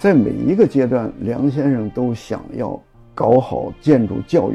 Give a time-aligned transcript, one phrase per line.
[0.00, 2.82] 在每一个阶段，梁先生都想要
[3.14, 4.54] 搞好建筑教育，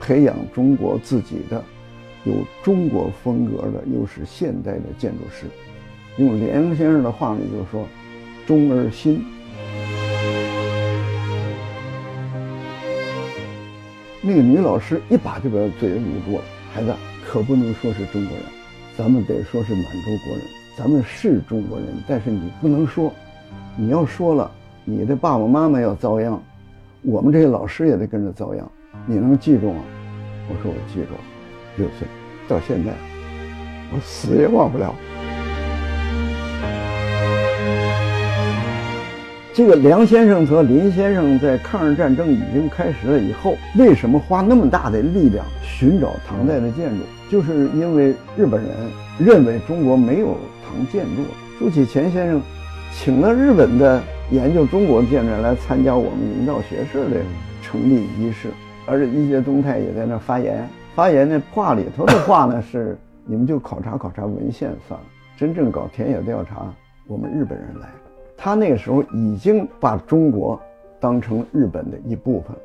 [0.00, 1.62] 培养中国自己的
[2.24, 2.32] 有
[2.64, 5.46] 中国风格的又是现代的建筑师。
[6.16, 7.86] 用梁先生的话呢，就是说
[8.44, 9.24] “中而新”。
[14.20, 16.42] 那个女老师一把就把嘴捂住了
[16.74, 16.92] ：“孩子，
[17.24, 18.44] 可不能说是中国人，
[18.96, 19.88] 咱们得说是满洲
[20.26, 20.44] 国人。
[20.76, 23.14] 咱们是中国人，但是你不能说，
[23.76, 24.50] 你要说了。”
[24.90, 26.36] 你的爸爸妈妈要遭殃，
[27.02, 28.68] 我们这些老师也得跟着遭殃。
[29.06, 29.80] 你能记住吗？
[30.48, 31.20] 我说我记住了。
[31.76, 32.08] 六岁
[32.48, 32.90] 到现在，
[33.94, 34.92] 我死也忘不了。
[39.54, 47.04] 这个梁先生和林先生在抗日战争已经开始了以后，为什么花那么大的力量寻找唐代的建筑？
[47.30, 48.70] 就是因为日本人
[49.20, 51.22] 认为中国没有唐建筑。
[51.60, 52.42] 朱启潜先生
[52.92, 54.02] 请了日本的。
[54.30, 57.16] 研究中国建筑来参加我们营造学社的
[57.60, 58.48] 成立仪式，
[58.86, 60.64] 而且一些宗泰也在那发言。
[60.94, 66.72] 发言那话里头的话呢是：你们就考察考察文献算了，真正搞田野调查，
[67.08, 67.88] 我们日本人来。
[68.36, 70.60] 他那个时候已经把中国
[71.00, 72.56] 当成日本的一部分。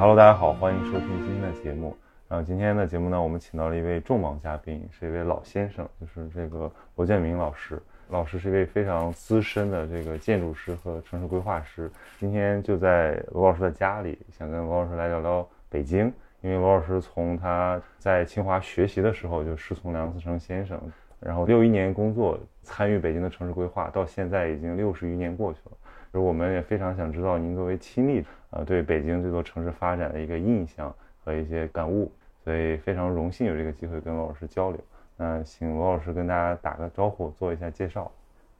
[0.00, 1.96] Hello，大家好，欢迎收听今天的节目。
[2.28, 7.80] 然后今天的节目呢，我们请到了一位重磅嘉宾，是一位老先生，就是这个罗建明老师。
[8.08, 11.90] 老师是一位非常资深的这个建筑师和城市规划师。
[12.18, 16.12] 今天就在罗老师的家里，想跟罗老师来聊聊北京。
[16.40, 20.78] 因为罗老师从他在清华学习的时候就师从梁思成先生，
[21.18, 25.72] 然后六一年工作参与北京的城市规划，到现在已经六十余年过去了。
[26.12, 30.94] 而我们也非常想知道您作为亲历，呃，对北京这座城市发展的一个印象。
[31.24, 32.12] 和一些感悟，
[32.44, 34.78] 所以非常荣幸有这个机会跟罗老师交流。
[35.16, 38.10] 那请罗老师跟大家打个招呼，做一下介绍。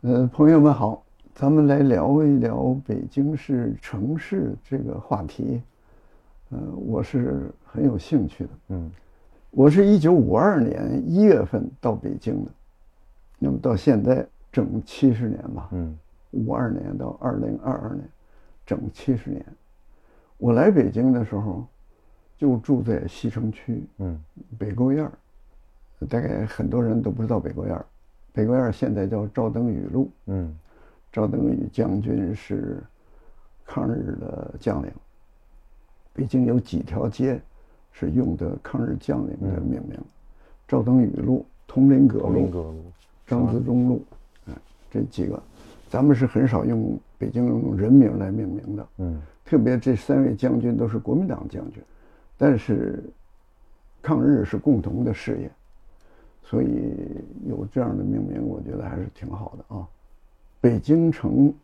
[0.02, 1.02] 呃，朋友们好，
[1.34, 5.60] 咱们来聊一聊北京市城市这个话题。
[6.50, 8.50] 呃，我是很有兴趣的。
[8.68, 8.90] 嗯，
[9.50, 12.50] 我是一九五二年一月份到北京的，
[13.38, 15.68] 那么到现在整七十年吧。
[15.72, 15.98] 嗯，
[16.30, 18.08] 五二年到二零二二年，
[18.64, 19.44] 整七十年。
[20.38, 21.66] 我来北京的时候。
[22.36, 24.20] 就住在西城区，嗯，
[24.58, 25.12] 北沟院儿，
[26.08, 27.86] 大概很多人都不知道北沟院儿。
[28.32, 30.52] 北沟院儿现在叫赵登禹路，嗯，
[31.12, 32.82] 赵登禹将军是
[33.64, 34.90] 抗日的将领。
[36.12, 37.40] 北京有几条街
[37.92, 39.98] 是用的抗日将领的命名，
[40.66, 42.74] 赵登禹路、佟林阁路、
[43.26, 44.04] 张自忠路，
[44.46, 44.54] 嗯，
[44.90, 45.40] 这几个，
[45.88, 51.82] 咱们是很少用北京用人名来命名的，嗯，特别这三位将军都是国民党将军。
[52.36, 53.02] 但是，
[54.02, 55.50] 抗日是共同的事业，
[56.42, 56.92] 所以
[57.48, 59.86] 有这样的命名，我觉得还是挺好的啊。
[60.60, 61.54] 北京城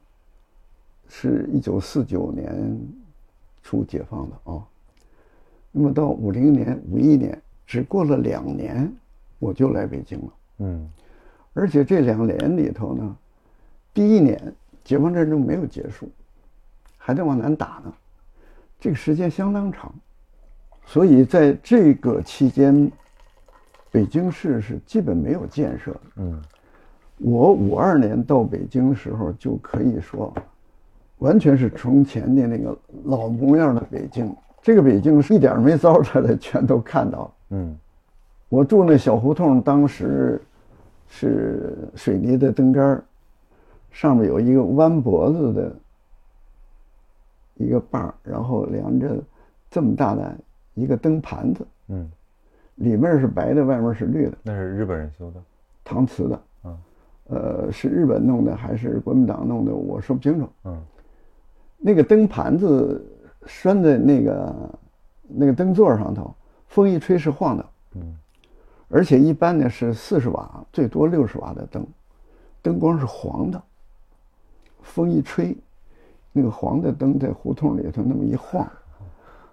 [1.08, 2.78] 是一九四九年
[3.62, 4.64] 初解放的啊，
[5.72, 8.91] 那么到五零年、五一年，只过了两年，
[9.38, 10.32] 我就来北京了。
[10.58, 10.88] 嗯，
[11.52, 13.16] 而且这两年里头呢，
[13.92, 14.54] 第一年
[14.84, 16.08] 解放战争没有结束，
[16.97, 17.92] 还在往南打呢，
[18.78, 19.92] 这个时间相当长。
[20.91, 22.91] 所以在这个期间，
[23.93, 26.01] 北京市是基本没有建设的。
[26.17, 26.43] 嗯，
[27.19, 30.34] 我五二年到北京的时候，就可以说，
[31.19, 34.34] 完全是从前的那个老模样的北京。
[34.61, 37.31] 这个北京是一点没糟蹋的，全都看到了。
[37.50, 37.79] 嗯，
[38.49, 40.43] 我住那小胡同，当时
[41.06, 43.00] 是水泥的灯杆
[43.93, 45.77] 上面有一个弯脖子的
[47.55, 49.17] 一个把然后连着
[49.71, 50.37] 这么大的。
[50.75, 52.10] 一个灯盘子，嗯，
[52.76, 54.38] 里面是白的，外面是绿的。
[54.42, 55.42] 那是日本人修的，
[55.84, 56.78] 搪瓷的，嗯，
[57.28, 59.75] 呃，是日本弄的还是国民党弄的？
[59.75, 60.48] 我说不清楚。
[60.64, 60.81] 嗯，
[61.78, 63.05] 那个灯盘子
[63.46, 64.78] 拴在那个
[65.26, 66.34] 那个灯座上头，
[66.69, 67.66] 风一吹是晃的。
[67.96, 68.16] 嗯，
[68.88, 71.87] 而且一般呢是四十瓦，最多六十瓦的灯，
[72.62, 73.62] 灯光是黄的，
[74.82, 75.56] 风一吹，
[76.32, 78.66] 那个黄的灯在胡同里头那么一晃。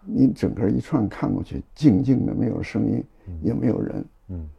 [0.10, 3.04] 你整个一串看过去，静静的，没有声音，
[3.44, 4.06] 也没有人。
[4.30, 4.50] 嗯，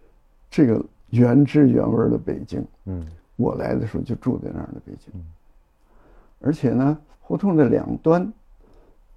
[0.50, 2.62] 这个原汁原味的北京。
[2.85, 3.06] 嗯，
[3.37, 5.12] 我来的时候就住在那儿的北京。
[6.41, 8.31] 而且呢，胡同的两端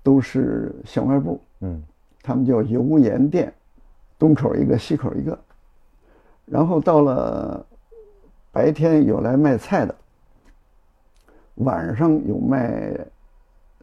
[0.02, 1.42] 都是小卖部。
[1.60, 1.84] 嗯，
[2.24, 3.54] 他们叫油盐店，
[4.18, 5.38] 东口一个，西口一个。
[6.46, 7.66] 然后到了
[8.52, 9.94] 白天有来卖菜的，
[11.56, 12.98] 晚上有卖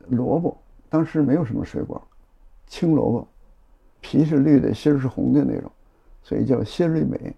[0.09, 0.57] 萝卜。
[0.89, 2.03] 当时没有什么水果。
[2.69, 3.29] 青萝卜，
[4.01, 5.71] 皮是绿的，心儿是红的那种，
[6.23, 7.35] 所以叫新绿美。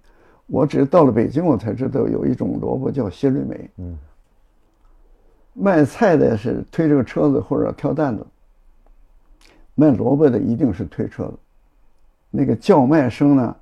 [0.46, 3.70] 我只是到了北京，我才知道有一种萝卜叫谢瑞美。
[3.76, 3.96] 嗯，
[5.54, 8.26] 卖菜的是推这个车子或者挑担子，
[9.76, 11.34] 卖萝卜的一定是推车子。
[12.30, 13.56] 那个叫卖声呢，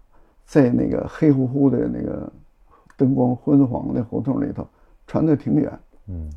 [0.46, 2.32] 在那个黑乎乎的那个
[2.96, 4.66] 灯光昏黄的胡同里头
[5.06, 5.78] 传得挺远。
[6.06, 6.30] 嗯，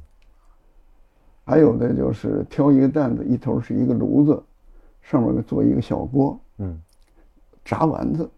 [1.45, 4.43] 还有的就是挑一个担子，一头是一个炉子，
[5.01, 6.39] 上面做一个小锅。
[6.57, 6.79] 嗯，
[7.65, 8.29] 炸丸子。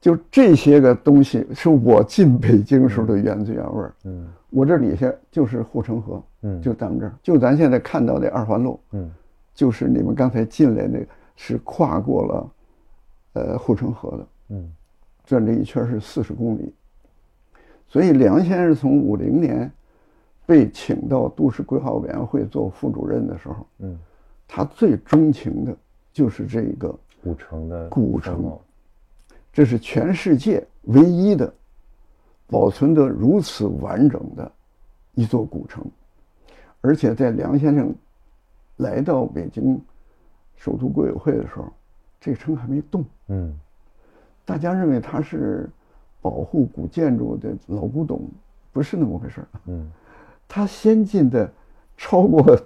[0.00, 3.94] 就这些个东西是我进北京时候的原汁原味儿。
[4.04, 6.22] 嗯，我这底下就是护城河。
[6.42, 8.78] 嗯，就咱们这儿，就咱现在看到的二环路。
[8.92, 9.10] 嗯，
[9.54, 12.50] 就是你们刚才进来那个，是跨过了，
[13.32, 14.26] 呃，护城河的。
[14.50, 14.72] 嗯，
[15.24, 16.72] 转这一圈是四十公里。
[17.88, 19.68] 所以梁先生从五零年
[20.46, 23.98] 被请到都市规划委员会做副主任的时候，嗯，
[24.48, 25.76] 他最钟情的
[26.12, 26.92] 就是这个
[27.22, 28.58] 古城的古城。
[29.52, 31.52] 这是全世界唯一的
[32.46, 34.50] 保存得如此完整的
[35.14, 35.84] 一座古城，
[36.80, 37.92] 而且在梁先生
[38.76, 39.80] 来到北京
[40.56, 41.68] 首都国委会的时候，
[42.20, 43.04] 这城还没动。
[43.28, 43.52] 嗯，
[44.44, 45.68] 大家认为它是
[46.20, 48.22] 保护古建筑的老古董，
[48.72, 49.48] 不是那么回事儿。
[49.66, 49.90] 嗯，
[50.46, 51.50] 它先进的
[51.96, 52.56] 超过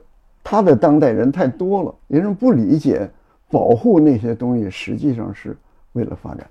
[0.43, 3.09] 他的当代人太多了，人不理解
[3.51, 5.57] 保护那些东西实际上是
[5.93, 6.47] 为了发展。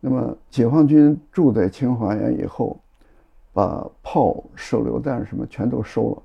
[0.00, 2.78] 那么，解放军住在清华园以后，
[3.52, 6.22] 把炮、手榴弹什么全都收了，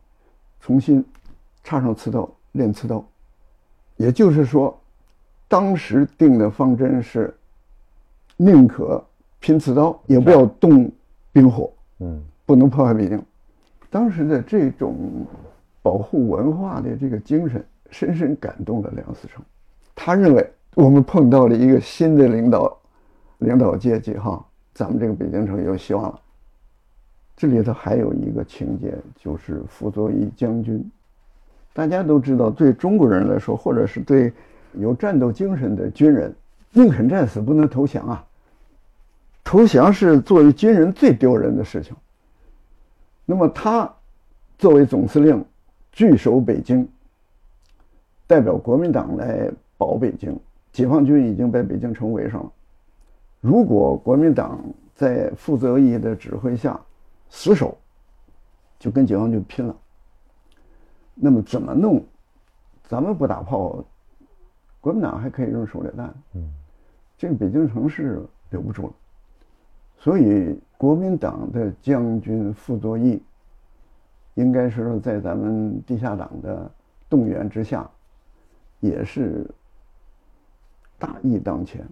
[0.60, 1.04] 重新
[1.64, 3.04] 插上刺刀练刺刀。
[3.98, 4.78] 也就是说，
[5.48, 7.34] 当时定的方针是：
[8.38, 9.04] 宁可
[9.40, 10.92] 拼刺刀，也不要动
[11.32, 11.72] 兵火。
[12.00, 13.24] 嗯，不能破坏北京。
[13.90, 14.96] 当时的这种
[15.82, 19.44] 保护文化的这个精神，深深感动了梁思成。
[19.96, 22.78] 他认为，我们碰到了一个新的领导。
[23.40, 26.20] 领导阶级哈，咱们这个北京城有希望了。
[27.36, 30.88] 这里头还有一个情节，就是傅作义将军。
[31.74, 34.32] 大家都知道，对中国人来说，或者是对
[34.74, 36.32] 有战斗精神的军人，
[36.70, 38.24] 宁肯战死不能投降啊！
[39.44, 41.96] 投降是作为军人最丢人的事情。
[43.26, 43.92] 那么他
[44.60, 45.44] 作为总司令，
[45.92, 46.88] 据守北京，
[48.26, 50.40] 代表国民党来保北京，
[50.72, 52.52] 解放军已经把北京城围上了。
[53.42, 54.64] 如果国民党
[54.96, 56.80] 在傅作义的指挥下
[57.30, 57.78] 死守，
[58.80, 59.76] 就跟解放军拼了。
[61.14, 62.04] 那么怎么弄？
[62.88, 63.84] 咱们不打炮，
[64.80, 66.14] 国民党还可以用手榴弹。
[66.34, 66.50] 嗯，
[67.18, 68.94] 这个北京城是留不住了。
[69.98, 73.22] 所以国民党的将军傅作义，
[74.42, 76.70] 应该是说在咱们地下党的
[77.08, 77.90] 动员之下，
[78.80, 79.48] 也是
[80.98, 81.86] 大义当前。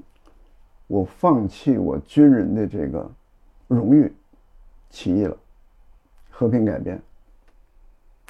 [0.88, 3.10] 我放弃我军人的这个
[3.68, 4.12] 荣誉，
[4.90, 5.38] 起义了，
[6.32, 7.00] 和平改编。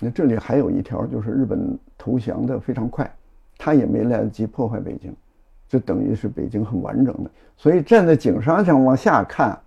[0.02, 3.10] 那这里还有一条，就是日本投降的非常快，
[3.58, 5.16] 他也没来得及破坏北京，
[5.70, 7.32] 就等于是北京很完整的。
[7.56, 9.58] 所以站在井上上往下看，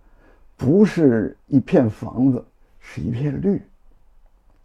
[0.56, 2.44] 不是一片房子，
[2.78, 3.60] 是一片绿。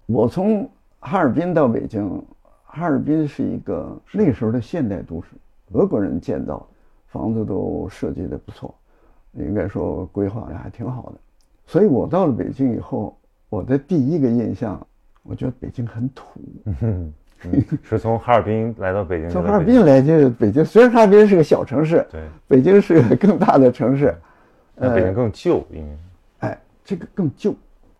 [0.07, 0.68] 我从
[1.00, 2.24] 哈尔滨到北京，
[2.63, 5.28] 哈尔滨是一个那时候的现代都市，
[5.73, 6.66] 俄国人建造的。
[7.09, 8.76] 房子都设计的不错，
[9.33, 11.14] 应该说规划的还挺好的。
[11.66, 13.18] 所以我到了北京以后，
[13.49, 14.85] 我的第一个印象，
[15.23, 16.42] 我觉得北京很土。
[17.81, 19.30] 是从哈尔滨来到北京？
[19.30, 24.14] 从哈尔滨来就北京，虽然哈尔滨是个小城市，对，北京是个更大的城市。
[24.76, 25.97] 呃，北京更旧，因为，
[26.40, 27.56] 哎，这个更旧。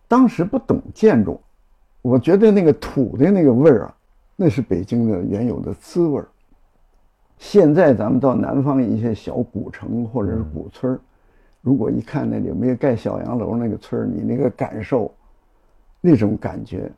[0.06, 1.40] 当时不懂建筑，
[2.02, 3.94] 我觉得那个土的那个味儿啊，
[4.36, 6.28] 那是北京的原有的滋味儿。
[7.38, 11.00] 现在咱们到南方一些小古城或者是古村儿，
[11.60, 15.12] 如果一看那里没有盖小洋楼那个村儿，你那个感受，
[16.00, 16.90] 那种感觉，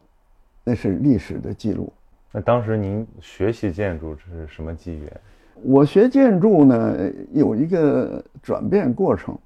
[0.64, 1.92] 那是历史的记录。
[2.32, 5.20] 那当时您学习建筑这是什么机缘？
[5.62, 9.36] 我学建筑呢有一个转变过程。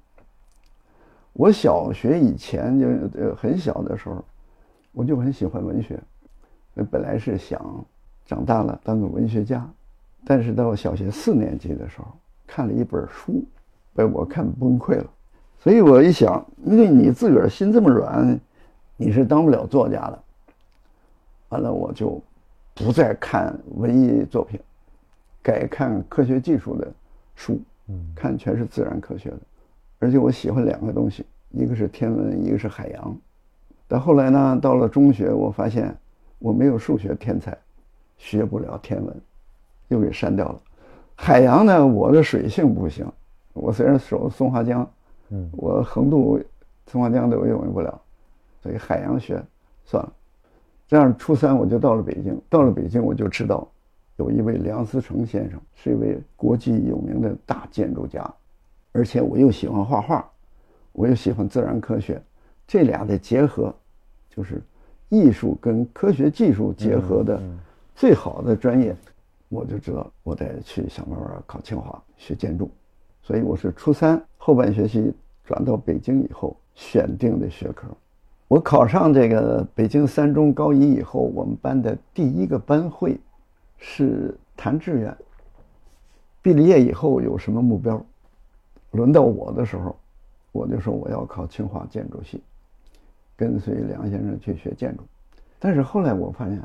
[1.33, 2.87] 我小学以前就
[3.19, 4.23] 呃很小的时候，
[4.95, 5.99] 我就很喜欢文学，
[6.89, 7.85] 本来是想
[8.25, 9.69] 长大了当个文学家。
[10.25, 12.07] 但是到小学四年级的时候，
[12.47, 13.43] 看了一本书，
[13.93, 15.05] 被我看崩溃了。
[15.59, 18.39] 所以我一想，因为你自个儿心这么软，
[18.95, 20.23] 你是当不了作家的。
[21.49, 22.19] 完了，我就
[22.73, 24.59] 不再看文艺作品，
[25.43, 26.91] 改看科学技术的
[27.35, 27.59] 书，
[28.15, 29.39] 看全是自然科学的。
[29.99, 33.17] 而且我喜欢两个东西，一个是天文，一个是海洋。
[33.87, 35.95] 但后来呢，到了中学，我发现
[36.39, 37.57] 我没有数学天才，
[38.17, 39.15] 学不了天文。
[39.89, 40.59] 又给删掉了。
[41.15, 41.85] 海洋呢？
[41.85, 43.05] 我的水性不行。
[43.53, 44.89] 我虽然守松花江，
[45.29, 46.41] 嗯，我横渡
[46.87, 48.01] 松花江都游泳不了，
[48.63, 49.39] 所以海洋学
[49.85, 50.11] 算了。
[50.87, 53.67] 这样初三我就到了北京，到了北京我就知道，
[54.17, 58.27] 有一位梁思成先生是一位国际有名的大建筑家，
[58.91, 60.27] 而且我又喜欢画画，
[60.93, 62.19] 我又喜欢自然科学，
[62.67, 63.73] 这俩的结合，
[64.29, 64.61] 就是
[65.09, 67.41] 艺术跟科学技术结合的
[67.95, 68.95] 最好的专业，
[69.49, 72.69] 我就知道我得去想办法考清华学建筑，
[73.21, 77.87] 所以我是初三后半学期转到北京以后选定的学科。
[78.47, 83.19] 我考上这个北京三中高一以后，我们班的第一个班会
[83.77, 85.15] 是谈志愿。
[86.41, 88.03] 毕了业以后有什么目标？
[88.91, 89.95] 轮到我的时候，
[90.51, 92.39] 我就说我要考清华建筑系，
[93.35, 95.03] 跟随梁先生去学建筑。
[95.59, 96.61] 但是后来我发现，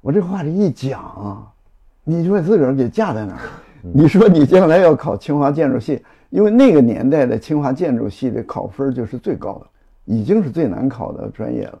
[0.00, 1.52] 我这话这一讲啊，
[2.04, 3.40] 你就把自个儿给架在那儿。
[3.80, 9.66] 你说你将来要考清华建筑系，因为那个年代的清华建筑系的考分就是最高的。
[10.10, 11.78] 已经是最难考的专业了，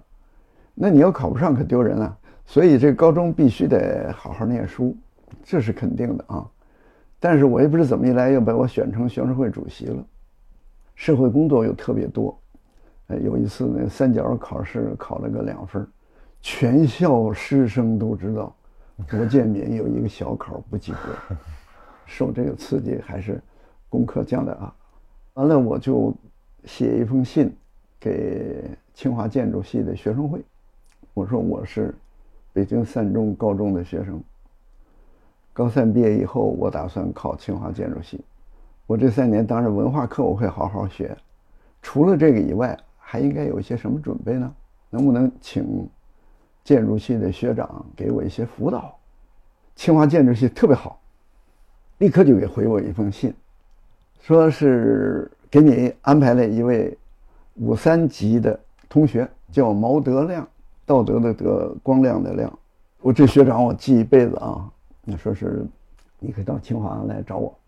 [0.74, 2.14] 那你要考不上可丢人了。
[2.44, 4.94] 所以这高中必须得好好念书，
[5.42, 6.46] 这是肯定的啊。
[7.18, 10.04] 但是我也不知怎么一来又把我选成学生会主席了，
[10.94, 12.38] 社会工作又特别多。
[13.08, 15.86] 哎，有一次那三角考试考了个两分，
[16.40, 18.54] 全校师生都知道，
[19.10, 21.36] 罗建民有一个小考不及格，
[22.06, 23.40] 受这个刺激还是
[23.88, 24.74] 功课将来啊。
[25.34, 26.14] 完了我就
[26.64, 27.52] 写一封信。
[28.00, 28.62] 给
[28.94, 30.40] 清华建筑系的学生会，
[31.14, 31.92] 我说我是
[32.52, 34.22] 北京三中高中的学生。
[35.52, 38.20] 高三毕业以后，我打算考清华建筑系。
[38.86, 41.16] 我这三年当然文化课我会好好学，
[41.82, 42.78] 除了这个以外，
[43.10, 44.54] 还应该有一些什么准备呢？
[44.90, 45.88] 能不能请
[46.62, 48.94] 建筑系的学长给我一些辅导？
[49.74, 51.00] 清华建筑系特别好，
[51.96, 53.32] 立刻就给回我一封信，
[54.20, 56.96] 说是给你安排了一位。
[57.54, 58.60] 五三级的
[58.90, 60.46] 同学叫毛德亮，
[60.84, 62.58] 道德的德，光亮的亮。
[63.00, 64.70] 我这学长我记一辈子啊。
[65.02, 65.66] 你说是，
[66.18, 67.58] 你可以到清华来找我，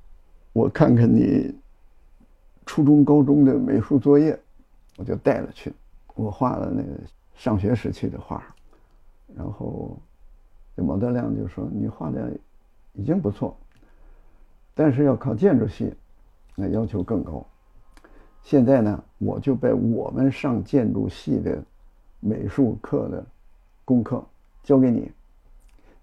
[0.53, 1.53] 我看看你
[2.67, 4.39] 初中、高中的美术作业，
[5.01, 5.73] 我就带了去。
[6.15, 6.91] 我画了那个
[7.35, 8.45] 上学时期的画，
[9.35, 9.97] 然后
[10.77, 12.31] 这毛德亮就说你画的
[12.93, 13.57] 已经不错，
[14.75, 15.95] 但是要考建筑系，
[16.55, 17.43] 那要求更高。
[18.43, 21.63] 现在呢，我就把我们上建筑系的
[22.21, 23.25] 美术课的
[23.87, 24.23] 功课
[24.63, 25.11] 交给你，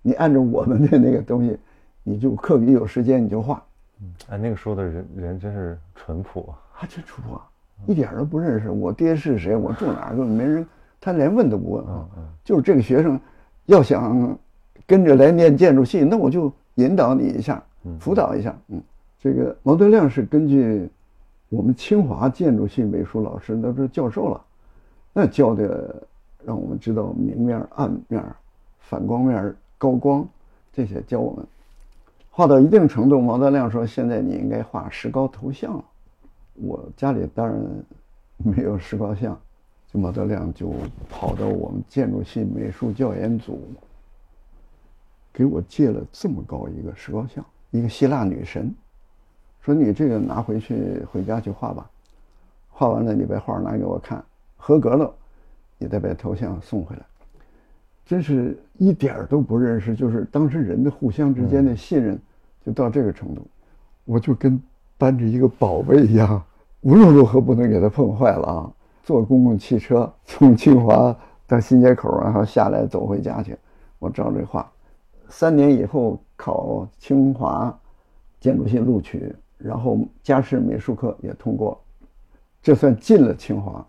[0.02, 1.56] 你按照我们的那个东西，
[2.02, 3.64] 你就课余有时间你就画。
[4.02, 7.48] 嗯，哎，那个时候的人人真是淳朴啊，啊，真淳朴啊，
[7.86, 10.66] 一点都不认识我爹是谁，我住哪儿，根本没人，
[11.00, 12.06] 他连问都不问啊。
[12.44, 13.20] 就是这个学生
[13.66, 14.38] 要想
[14.86, 17.64] 跟着来念建筑系，那我就引导你一下，
[18.00, 18.56] 辅导一下。
[18.70, 18.82] 嗯，
[19.20, 20.90] 这个毛德亮是根据。
[21.50, 24.42] 我们清华建筑系美术老师那是教授了，
[25.14, 25.96] 那教的
[26.44, 28.22] 让我们知道明面、暗面、
[28.80, 30.28] 反光面、高光
[30.74, 31.46] 这些教我们。
[32.30, 35.86] 画到一定程度，毛德亮说：“现在你应该画石膏头像了。”
[36.58, 37.58] 我家里当然
[38.38, 39.40] 没有石膏像，
[39.92, 40.74] 就毛德亮就
[41.10, 43.62] 跑到我们建筑系美术教研组，
[45.32, 48.74] 给我借了这么高一个石膏像，一个希腊女神。
[49.62, 51.90] 说你这个拿回去回家去画吧，
[52.70, 54.24] 画完了你把画拿给我看，
[54.56, 55.14] 合格了，
[55.78, 57.06] 你再把头像送回来。
[58.06, 62.18] 真是一点儿都不认识，就是当时人的互相之间的信任
[62.66, 63.46] 就到这个程度，
[64.06, 64.58] 我就跟
[64.98, 66.44] 搬着一个宝贝一样，
[66.82, 68.72] 无论如何不能给他碰坏了啊！
[69.04, 73.58] 坐公共汽车从清华到新街口，然后下来走回家去，
[74.00, 74.70] 我照这话。
[75.30, 77.78] 三年以后考清华
[78.40, 79.36] 建筑系录取。
[79.60, 81.82] 然后加试美术课也通过，
[82.62, 83.84] 这算进了清华。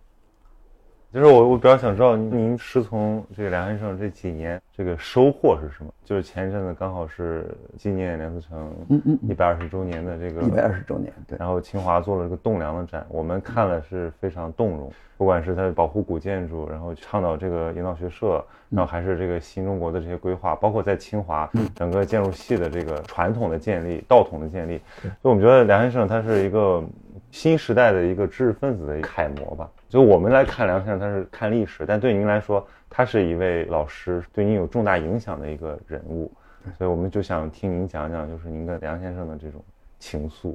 [1.10, 5.90] 就是我，我比较想知道您师从这个梁先生这几年这个收获是什么？
[6.04, 7.46] 就是前一阵子刚好是
[7.78, 11.38] 纪念梁思成嗯嗯一百二十周年的这个一百二十周年，对。
[11.38, 14.92] 然后清华做了这个栋梁的展，我们看了是非常动容。
[15.16, 26.84] 不管是他保护古建筑，然后倡导这个营造学社，然后还是这个新中国的这些规划，包括在清华整个建筑系的这个传统的建立、道统的建立，所以我们觉得梁先生他是一个
[27.30, 29.68] 新时代的一个知识分子的楷模吧。
[29.88, 36.30] 就我们来看梁先生，他是看历史，但对您来说，他是一位老师，对您有重大影响的一个人物，
[36.76, 39.64] 所以我们就想听您讲讲，就是您跟梁先生的这种
[39.98, 40.54] 情愫。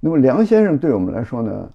[0.00, 1.72] 那么梁先生对我们来说呢，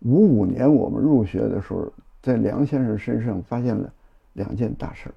[0.00, 3.92] 五五年我们入学的时候，在梁先生身上发现了
[4.32, 5.14] 两件大事儿，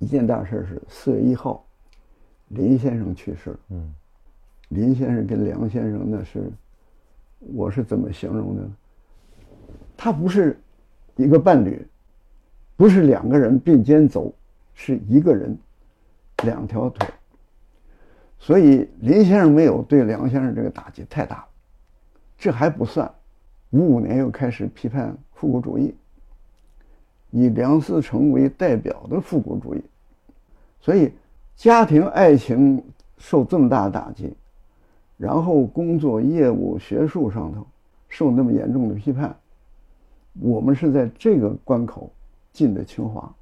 [0.00, 1.64] 一件大事是四月一号，
[2.48, 3.58] 林先生去世了。
[3.70, 3.94] 嗯，
[4.70, 6.50] 林先生跟梁先生那是，
[7.38, 8.62] 我是怎么形容的？
[10.04, 10.58] 它不是
[11.14, 11.80] 一个伴侣，
[12.76, 14.34] 不是两个人并肩走，
[14.74, 15.56] 是一个人
[16.42, 17.08] 两条腿。
[18.36, 21.46] 所以林先生没有对梁先生这个打击太大，
[22.36, 23.08] 这还不算。
[23.70, 25.94] 五五年又开始批判复古主义，
[27.30, 29.80] 以梁思成为代表的复古主义，
[30.80, 31.12] 所以
[31.54, 32.82] 家庭爱情
[33.18, 34.34] 受这么大的打击，
[35.16, 37.64] 然后工作业务学术上头
[38.08, 39.32] 受那么严重的批判，
[40.40, 42.10] 我们是在这个关口
[42.52, 43.32] 进的清华，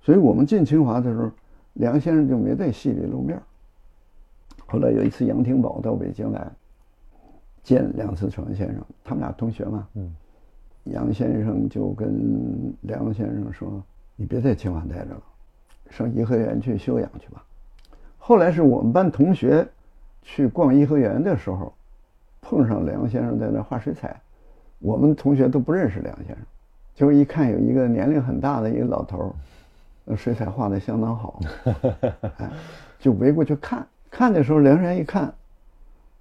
[0.00, 1.30] 所以我们进清华的时候，
[1.74, 3.40] 梁先生就没在戏里露面。
[4.66, 6.50] 后来有一次，杨廷宝到北京来
[7.62, 9.86] 见梁思成先生，他们俩同学嘛。
[9.94, 10.14] 嗯。
[10.84, 13.80] 杨先生就跟梁先生说
[14.16, 15.22] ：“你别在清华待着了，
[15.90, 17.44] 上颐和园去休养去吧。”
[18.18, 19.64] 后来是我们班同学
[20.22, 21.72] 去逛颐和园的时候，
[22.40, 24.20] 碰上梁先生在那画水彩，
[24.82, 26.44] 我们同学都不认识梁先生，
[26.94, 29.32] 结果一看有一个年龄很大的一个老头
[30.06, 31.40] 儿，水彩画的相当好，
[32.38, 32.50] 哎，
[32.98, 33.86] 就围过去看。
[34.10, 35.32] 看的时候，梁山一看，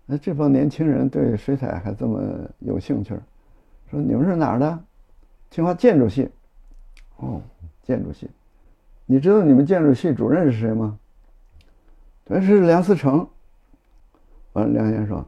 [0.08, 2.22] 哎这帮年轻人对水彩还这么
[2.60, 3.15] 有兴趣，
[3.89, 4.80] 说：“你们是哪儿的？
[5.50, 6.30] 清华建筑系。”
[7.18, 7.41] 哦，
[7.84, 8.30] 建筑系，
[9.06, 10.98] 你知道你们建筑系主任是谁吗？
[12.24, 13.27] 他是梁思成。
[14.53, 15.25] 完了，梁先生说：“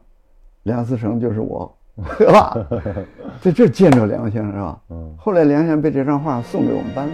[0.64, 1.76] 梁思成就是我，
[2.18, 2.56] 是吧？”
[3.40, 4.80] 在这见着梁先生是吧？
[4.90, 5.14] 嗯。
[5.18, 7.12] 后来梁先生被这张画送给我们班了。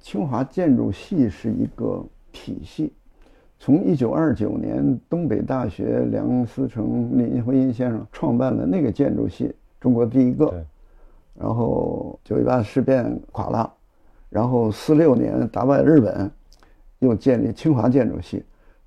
[0.00, 2.92] 清华建筑系是一个体系，
[3.58, 10.64] 从一九二九年东北大学梁思成、林徽因先生创办了那个建筑系，中国第一个。
[11.36, 13.72] 然后九一八事变垮了，
[14.30, 16.30] 然后四六年打败日本，
[17.00, 18.44] 又建立清华建筑系。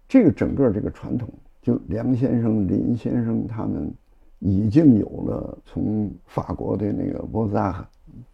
[0.07, 1.27] 这个整个这个传统，
[1.67, 3.93] 就梁先生、林先生他们
[4.39, 7.85] 已经有了从法国的那个波扎克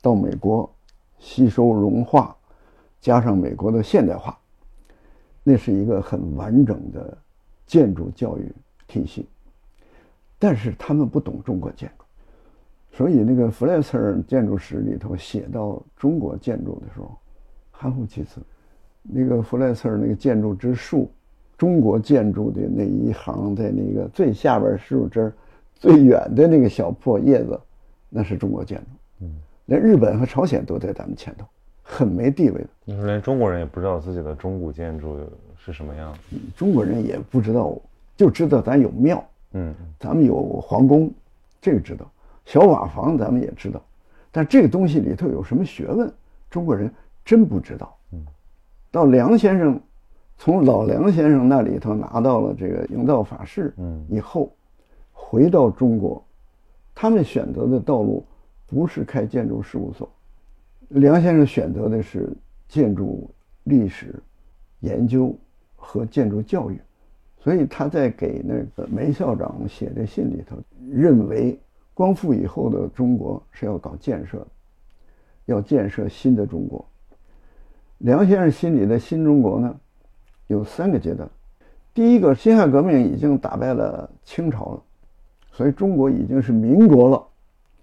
[0.04, 0.72] 到美国
[1.18, 2.36] 吸收融化。
[3.02, 4.38] 加上美国的现代化，
[5.44, 7.18] 那是一个很完整的
[7.66, 8.54] 建筑教育
[8.88, 9.28] 体系。
[10.38, 12.06] 但是他们不懂中国建筑，
[12.96, 17.18] 所以那个弗莱茨尔建筑史里头写到中国建筑的时候，
[17.72, 18.40] 含糊其辞。
[19.02, 21.12] 那个弗莱茨尔那个建筑之树，
[21.64, 25.32] 中国建筑的那一行在那个最下边树枝
[25.76, 27.58] 最远的那个小破叶子，
[28.10, 28.86] 那是中国建筑。
[29.22, 29.36] 嗯，
[29.68, 31.46] 连日本和朝鲜都在咱们前头。
[31.82, 35.18] 很没地位的，你说连中国人也不知道自己的中古建筑
[35.58, 37.78] 是什么样子，中国人也不知道，
[38.18, 39.24] 就知道咱有庙，
[39.54, 41.10] 嗯，咱们有皇宫，
[41.62, 42.06] 这个知道，
[42.44, 43.82] 小瓦房咱们也知道，
[44.34, 46.12] 但这个东西里头有什么学问，
[46.50, 47.96] 中国人真不知道。
[48.12, 48.20] 嗯，
[48.92, 49.80] 到梁先生，
[50.44, 54.52] 从老梁先生那里头拿到了这个营造法式，嗯，以后，
[55.14, 56.22] 回到中国，
[56.94, 58.26] 他们选择的道路
[58.68, 60.10] 不是开建筑事务所。
[60.90, 62.30] 梁先生选择的是
[62.68, 63.32] 建筑
[63.64, 64.22] 历史
[64.82, 65.34] 研究
[65.78, 66.78] 和建筑教育，
[67.40, 70.58] 所以他在给那个梅校长写的信里头，
[70.92, 71.58] 认为
[71.94, 74.48] 光复以后的中国是要搞建设的，
[75.46, 76.86] 要建设新的中国。
[78.00, 79.80] 梁先生心里的新中国呢，
[80.48, 81.30] 有三个阶段：
[81.94, 84.84] 第一个，辛亥革命已经打败了清朝了，
[85.52, 87.22] 所以中国已经是民国了；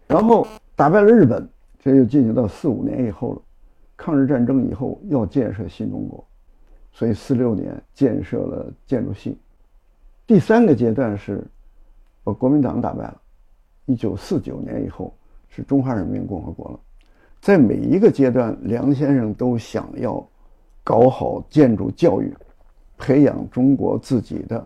[0.07, 1.49] 然后打败了日本。
[1.83, 3.41] 这又进行到四五年以后了，
[3.97, 6.23] 抗日战争以后要建设新中国，
[6.93, 9.39] 所以四六年建设了建筑系。
[10.27, 11.43] 第三个阶段是
[12.23, 13.19] 把国民党打败了，
[13.87, 15.11] 一九四九年以后
[15.49, 16.79] 是中华人民共和国了。
[17.41, 20.23] 在每一个阶段，梁先生都想要
[20.85, 22.31] 搞好建筑教育，
[23.01, 24.63] 培养中国自己的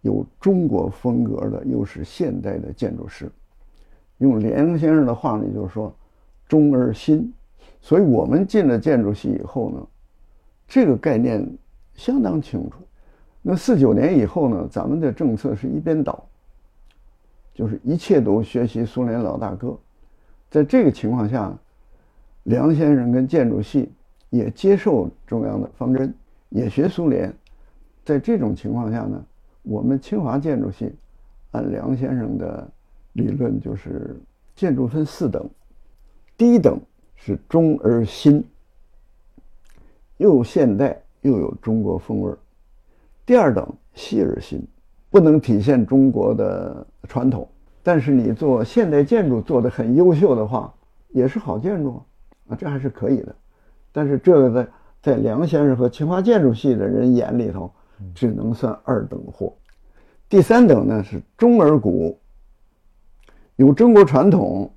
[0.00, 3.30] 有中国风格的又是现代的建筑师。
[4.18, 5.94] 用梁先生的话呢，就是说。
[6.48, 7.32] 中而新，
[7.80, 9.86] 所以我们进了建筑系以后呢，
[10.68, 11.42] 这个概念
[11.94, 12.76] 相当清楚。
[13.40, 16.22] 那四九年以后呢，咱们的政策是一边倒，
[17.54, 19.74] 就是一切都学习苏联老大哥。
[20.50, 21.56] 在这个情况下，
[22.42, 23.90] 梁先生跟建筑系
[24.28, 26.12] 也接受中央的方针，
[26.50, 27.32] 也学苏联。
[28.04, 29.24] 在这种情况下呢，
[29.62, 30.92] 我们清华建筑系
[31.52, 32.68] 按梁先生的
[33.12, 34.16] 理论，就是
[34.56, 35.48] 建筑分四等。
[36.36, 36.80] 第一等
[37.14, 38.42] 是中而新，
[40.16, 42.38] 又现代又有中国风味儿。
[43.24, 44.60] 第二等细而新，
[45.10, 47.46] 不能体现中国的传统，
[47.82, 50.74] 但是你做现代建筑做得很优秀的话，
[51.10, 52.02] 也是好建筑
[52.48, 53.34] 啊，这还是可以的。
[53.92, 54.68] 但是这个在
[55.02, 57.70] 在梁先生和清华建筑系的人眼里头，
[58.14, 59.52] 只能算二等货。
[60.28, 62.18] 第三等呢是中而古，
[63.56, 64.72] 有中国传统，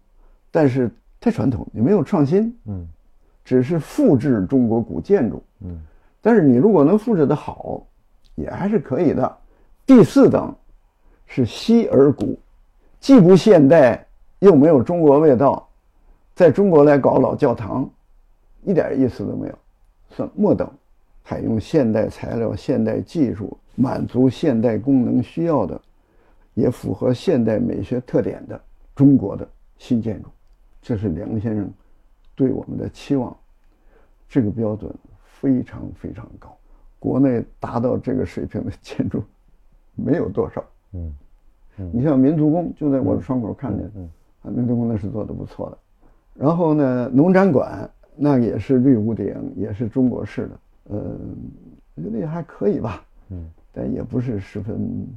[0.51, 2.87] 但是太传统，你没有创新，嗯，
[3.43, 5.81] 只是复制中国古建筑，嗯，
[6.21, 7.85] 但是你如果能复制的好，
[8.35, 9.37] 也还是可以的。
[9.85, 10.53] 第四等
[11.25, 12.37] 是西而古，
[12.99, 14.05] 既不现代
[14.39, 15.67] 又没有中国味道，
[16.33, 17.89] 在中国来搞老教堂，
[18.63, 19.57] 一点意思都没有，
[20.09, 20.69] 算末等。
[21.25, 25.81] 采用现代材料、现代技术，满足现代功能需要的，
[26.53, 28.61] 也符合现代美学特点的
[28.95, 29.47] 中国的
[29.79, 30.29] 新建筑，
[30.83, 31.67] 这是梁先生
[32.35, 33.35] 对我们的期望。
[34.29, 36.55] 这个标准非常非常高，
[36.99, 39.23] 国内达到这个水平的建筑
[39.95, 40.63] 没有多少。
[40.93, 41.11] 嗯，
[41.91, 44.09] 你像民族宫，就在我的窗口看见，嗯，
[44.43, 45.77] 啊，民族宫那是做的不错的。
[46.35, 50.59] 然后呢，农展馆那也是绿屋顶，也是中国式的。
[50.89, 50.99] 呃，
[51.95, 55.07] 我觉得也还可以吧，嗯，但也不是十分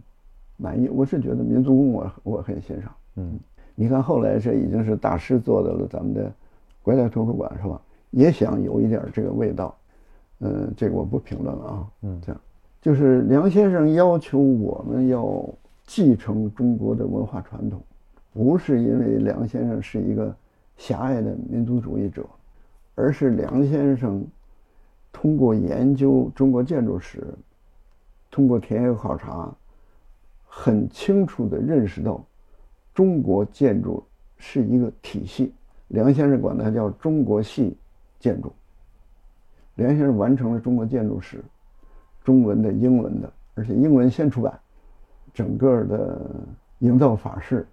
[0.57, 0.89] 满意。
[0.89, 3.39] 我是觉得民族宫我我很欣赏，嗯，
[3.75, 6.33] 你看后来这已经是大师做的了，咱们的
[6.83, 7.81] 国家图书馆是吧？
[8.13, 9.77] 也想有一点这个味道，
[10.41, 12.41] 嗯，这个我不评论了啊，嗯，这样
[12.81, 15.47] 就是梁先生要求我们要
[15.85, 17.79] 继承中国的文化传统，
[18.33, 20.35] 不是因为梁先生是一个
[20.79, 22.25] 狭隘的民族主义者，
[22.95, 24.25] 而是梁先生。
[25.21, 27.27] 通过研究中国建筑史，
[28.31, 29.53] 通过田野考察，
[30.47, 32.25] 很清楚地认识到，
[32.95, 34.01] 中国建筑
[34.37, 35.53] 是一个体系。
[35.89, 37.77] 梁先生管它叫中国系
[38.21, 38.53] 建筑。
[39.75, 41.43] 梁先生完成了中国建筑史，
[42.23, 44.57] 中文的、英文的，而且英文先出版，
[45.35, 46.31] 整个的
[46.79, 47.67] 营造法式，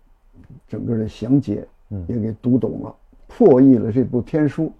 [0.67, 1.67] 整个的详解
[2.07, 2.95] 也给读懂了，
[3.27, 4.73] 破译了这部天书。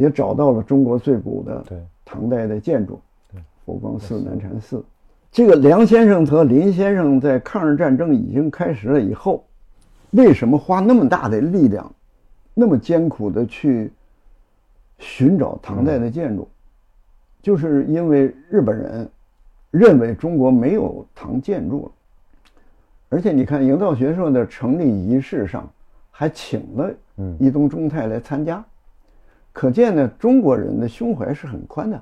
[0.00, 1.62] 也找到了中国最古的
[2.06, 2.98] 唐代的建筑，
[3.66, 4.82] 佛光寺、南禅寺。
[5.30, 9.44] 这个梁先生和林先生在抗日战争已经开始了以后，
[10.12, 11.92] 为什么花那么大的力量，
[12.54, 13.92] 那么艰苦的去
[14.96, 16.48] 寻找唐代的建筑？
[17.42, 19.06] 就是因为日本人
[19.70, 21.92] 认为中国没有唐建筑了，
[23.10, 25.70] 而且你看营造学社的成立仪式上
[26.10, 26.90] 还请了
[27.38, 28.64] 伊东忠太来参加。
[29.52, 32.00] 可见呢，中国人的胸怀是很宽的。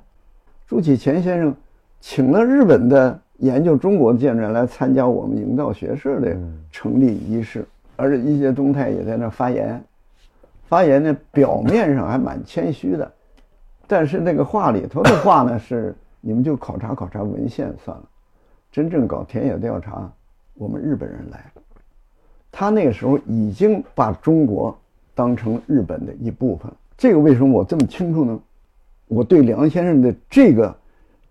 [0.66, 1.54] 朱启潜先生
[2.00, 6.36] 请了日本的研究中国的建筑来参加我们营造学社的
[6.70, 9.82] 成立仪式，而且一些东泰也在那发言。
[10.66, 13.10] 发言呢，表面上还蛮谦虚的，
[13.86, 18.04] 但是那个话里头的话呢，是你们就考察考察文献算了。
[18.70, 20.12] 真正搞田野调查，
[20.54, 21.42] 我们日本人来。
[22.52, 24.76] 他那个时候已经把中国
[25.14, 26.70] 当成日本的一部分。
[26.98, 28.40] 这个为什么我这么清楚呢？
[29.06, 30.76] 我对梁先生的这个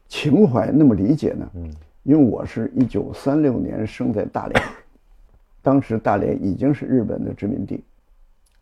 [0.07, 1.51] 情怀那么理解呢？
[1.55, 1.69] 嗯，
[2.03, 4.63] 因为我是一九三六年生在大连，
[5.61, 7.83] 当时大连已经是日本的殖民地，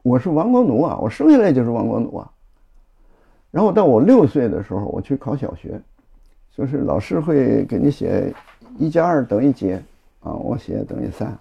[0.02, 2.32] 我是亡国奴啊，我生下来就是亡国奴啊。
[3.52, 5.80] 然后到我六岁的时候，我去考小学，
[6.58, 8.34] 就是老师会给你写
[8.80, 9.74] 一加二等于几
[10.22, 10.34] 啊？
[10.34, 11.38] 我写等于三，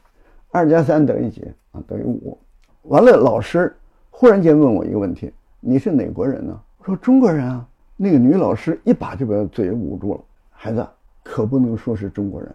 [0.50, 1.82] 二加三等于几啊？
[1.88, 2.38] 等于五。
[2.82, 3.74] 完了，老师
[4.10, 5.32] 忽然间问我一个问题。
[5.66, 6.60] 你是哪国人呢？
[6.78, 7.66] 我说中国人啊。
[7.96, 10.20] 那个女老师一把就把嘴捂住了。
[10.50, 10.86] 孩子
[11.22, 12.54] 可不能说是中国人，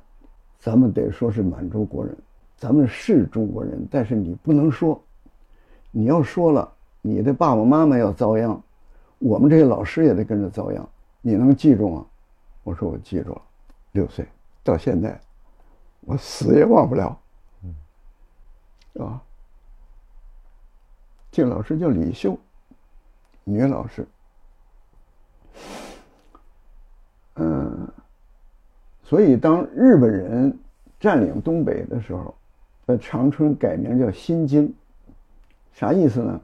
[0.60, 2.15] 咱们得说是满洲国人。
[2.56, 5.02] 咱们是中国人，但是你不能说。
[5.91, 8.62] 你要说了，你的爸爸妈妈要遭殃，
[9.17, 10.88] 我们这些老师也得跟着遭殃。
[11.22, 12.06] 你能记住吗？
[12.63, 13.41] 我说我记住了。
[13.93, 14.28] 六岁
[14.63, 15.19] 到现在，
[16.02, 17.19] 我死也忘不了。
[17.63, 19.24] 嗯，啊？
[21.32, 22.38] 这个老师叫李秀。
[23.51, 24.07] 女老师，
[27.35, 27.88] 嗯，
[29.03, 30.57] 所以当日本人
[30.99, 32.33] 占领东北的时候，
[32.85, 34.73] 呃，长春改名叫新京，
[35.73, 36.39] 啥意思呢？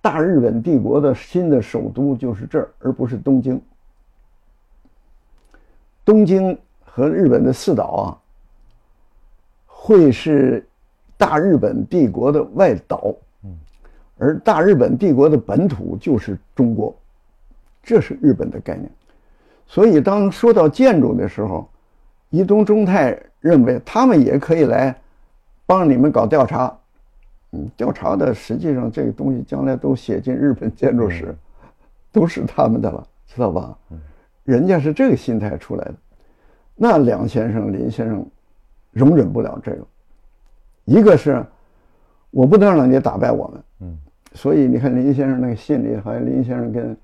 [0.00, 3.60] 大日本帝国的新的首都就是这儿，而不是东京。
[6.04, 8.04] 东京和日本的四岛啊，
[9.66, 10.66] 会是
[11.16, 13.14] 大日本帝国的外岛。
[14.24, 16.96] 而大日本帝国的本土就是中国，
[17.82, 18.90] 这是日本的概念。
[19.66, 21.68] 所以，当说到建筑的时候，
[22.30, 24.98] 伊东忠太认为他们也可以来
[25.66, 26.74] 帮你们搞调查。
[27.52, 31.36] 嗯，调查的实际上这个东西将来都写进日本建筑史，
[32.10, 33.76] 都是他们的了，知道吧？
[34.44, 35.94] 人家是这个心态出来的。
[36.74, 38.26] 那梁先生、林先生
[38.90, 39.86] 容忍不了这个，
[40.86, 41.44] 一个是
[42.30, 43.62] 我不能让你打败我们。
[43.80, 43.98] 嗯。
[44.34, 46.96] 所以你看林先生那个信里，好像林先生跟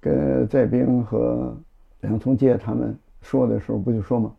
[0.00, 1.56] 跟在兵和
[2.00, 4.32] 梁从诫他们说的时候，不就说吗？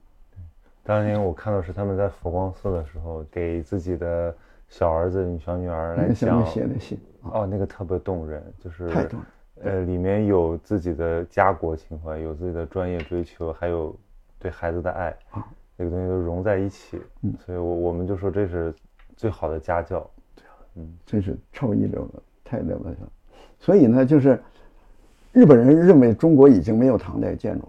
[0.83, 4.35] 当年我看到是他们在佛光寺的时候，给自己的
[4.67, 9.27] 小儿子、你小女儿来讲写的信哦，那个特别动人，就是太动人。
[9.63, 13.95] 呃，里面有自己的家国情怀，有自己的专业追求，还有
[14.39, 16.99] 对孩子的爱啊，这个东西都融在一起。
[17.21, 18.73] 嗯，所以我我们就说这是
[19.15, 20.09] 最好的家教。
[20.75, 23.11] 嗯，真是超一流的，太了不起了。
[23.59, 24.41] 所以呢，就是
[25.31, 27.67] 日本人认为中国已经没有唐代建筑。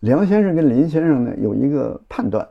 [0.00, 2.46] 梁先生跟林先生呢有一个判断。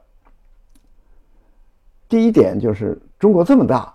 [2.10, 3.94] 第一点就是中国这么大，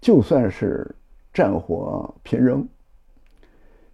[0.00, 0.92] 就算是
[1.32, 2.66] 战火频仍，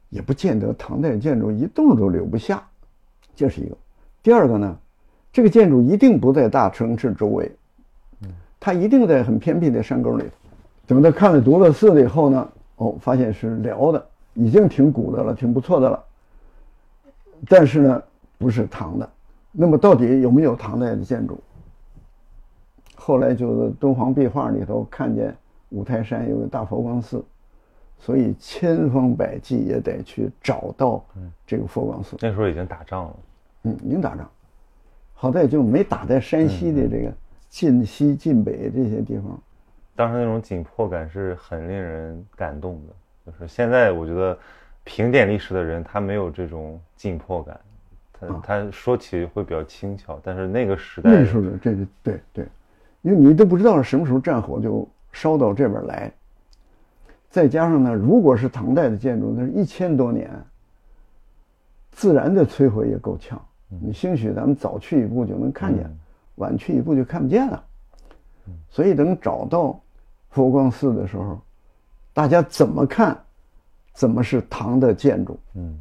[0.09, 2.67] 也不见得唐代建筑一栋都留不下，
[3.35, 3.77] 这是一个。
[4.23, 4.79] 第二个呢，
[5.33, 7.51] 这个建筑一定不在大城市周围，
[8.67, 10.31] 它一定在很偏僻的山沟里头。
[10.89, 12.49] 等他看了独乐寺了以后呢，
[12.79, 16.05] 哦，发现是辽的，已经挺古的了，挺不错的了。
[17.49, 18.03] 但是呢，
[18.39, 19.09] 不是唐的。
[19.53, 21.39] 那么到底有没有唐代的建筑？
[22.97, 25.33] 后来就是敦煌壁画里头看见
[25.69, 27.25] 五台山有个大佛光寺，
[28.01, 31.05] 所以千方百计也得去找到
[31.47, 32.17] 这个佛光寺。
[32.21, 33.17] 那时候已经打仗了，
[33.63, 34.29] 嗯，已经打仗，
[35.15, 37.13] 好在就没打在山西的这个
[37.57, 39.41] 晋西晋北这些地方。
[39.95, 42.93] 当时那种紧迫感是很令人感动的。
[43.25, 44.39] 就是现在我觉得
[44.85, 47.59] 评点历史的人他没有这种紧迫感，
[48.13, 52.47] 他他说起会比较轻巧，但是那个时代，那时候这个对对。
[53.01, 56.13] 因为你都不知道什么时候战火就烧到这边来，
[57.31, 60.31] 再加上呢，如果是唐代的建筑，那是一千多年，
[61.91, 63.43] 自然的摧毁也够呛。
[63.81, 65.91] 你兴许咱们早去一步就能看见，
[66.37, 67.63] 晚去一步就看不见了。
[68.71, 69.79] 所以等找到
[70.31, 71.39] 佛光寺的时候，
[72.15, 73.19] 大家怎么看，
[73.93, 75.39] 怎么是唐的建筑？
[75.55, 75.79] 嗯，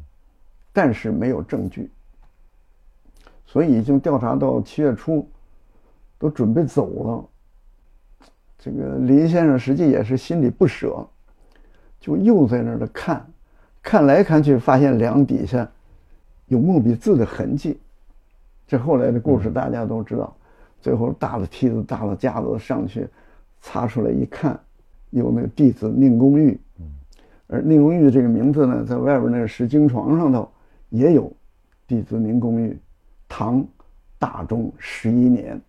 [0.72, 1.90] 但是没有证据，
[3.46, 5.26] 所以已经调查到七月初。
[6.18, 8.26] 都准备走了，
[8.58, 11.06] 这个林先生实际也是心里不舍，
[12.00, 13.22] 就又在那儿的看，
[13.82, 15.70] 看来看去，发现梁底下
[16.46, 17.78] 有墨笔字的痕迹。
[18.66, 20.34] 这后来的故事大家都知道，
[20.86, 23.08] 最后搭了梯子、搭了架子上去，
[23.60, 24.56] 擦出来一看，
[25.10, 26.56] 有那个弟子宁公玉。
[27.48, 30.48] 而宁公玉这个名字呢，在外边那个石经床上头
[30.90, 31.28] 也有
[31.88, 32.78] “弟子宁公玉，
[33.28, 33.66] 唐
[34.16, 35.60] 大中十一年”。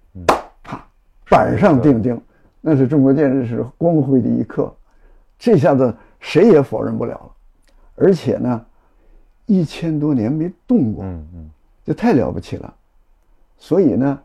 [0.61, 0.85] 啪，
[1.27, 2.21] 板上钉钉，
[2.61, 4.71] 那是中国建筑史光辉的一刻，
[5.39, 7.31] 这下子谁也否认不了了。
[7.95, 8.63] 而且呢，
[9.47, 11.49] 一千多年没动过，嗯嗯，
[11.83, 12.71] 这太了不起了。
[13.57, 14.19] 所以呢，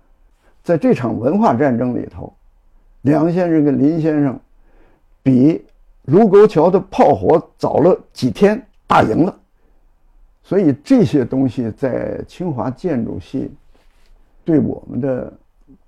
[0.63, 2.33] 在这场文化战争里头，
[3.03, 4.39] 梁先生跟林先生
[5.23, 5.65] 比
[6.07, 9.39] 卢沟桥的炮火早了几天，打赢了。
[10.43, 13.51] 所以这些东西在清华建筑系
[14.45, 15.33] 对我们的。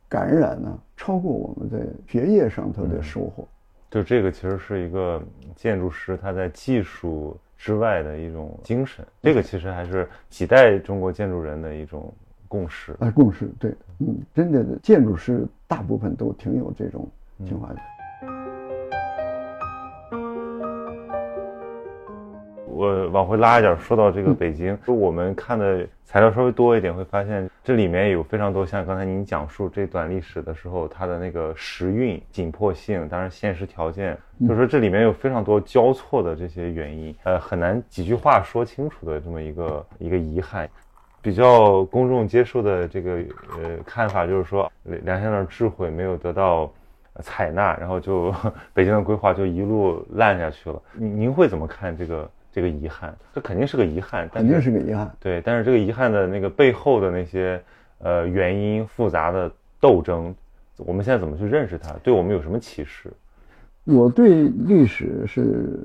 [0.07, 3.49] 感染呢，超过我们在学业上头的收获。
[3.91, 5.21] 就这个，其实是一个
[5.57, 9.05] 建筑师他在技术之外的一种精神。
[9.23, 12.15] 这个其实还是几代中国建筑人的一种
[12.55, 12.93] 共识。
[13.01, 17.09] 啊，共识，对，嗯，真的建筑师大部分都挺有这种
[17.45, 17.81] 情怀的。
[22.67, 40.69] 我往回拉一点，说到这个北京，就我们看的材料稍微多一点，会发现这里面有非常多，像刚才您讲述这段历史的时候，它的那个时运、紧迫性，当然现实条件，就是说这里面有非常多交错的这些原因，呃，很难几句话说清楚的这么一个一个遗憾。
[41.25, 43.17] 比较公众接受的这个
[43.59, 46.71] 呃看法就是说，梁先生的智慧没有得到
[47.23, 48.33] 采纳，然后就
[48.73, 50.81] 北京的规划就一路烂下去了。
[50.93, 52.31] 您您会怎么看这个？
[52.55, 55.13] 这个遗憾，这肯定是个遗憾，肯定是个遗憾。
[55.19, 57.61] 对，但是这个遗憾的那个背后的那些
[57.99, 60.33] 呃原因、复杂的斗争，
[60.77, 61.93] 我们现在怎么去认识它？
[62.05, 63.13] 对我们有什么启示？
[63.83, 65.81] 我对历史是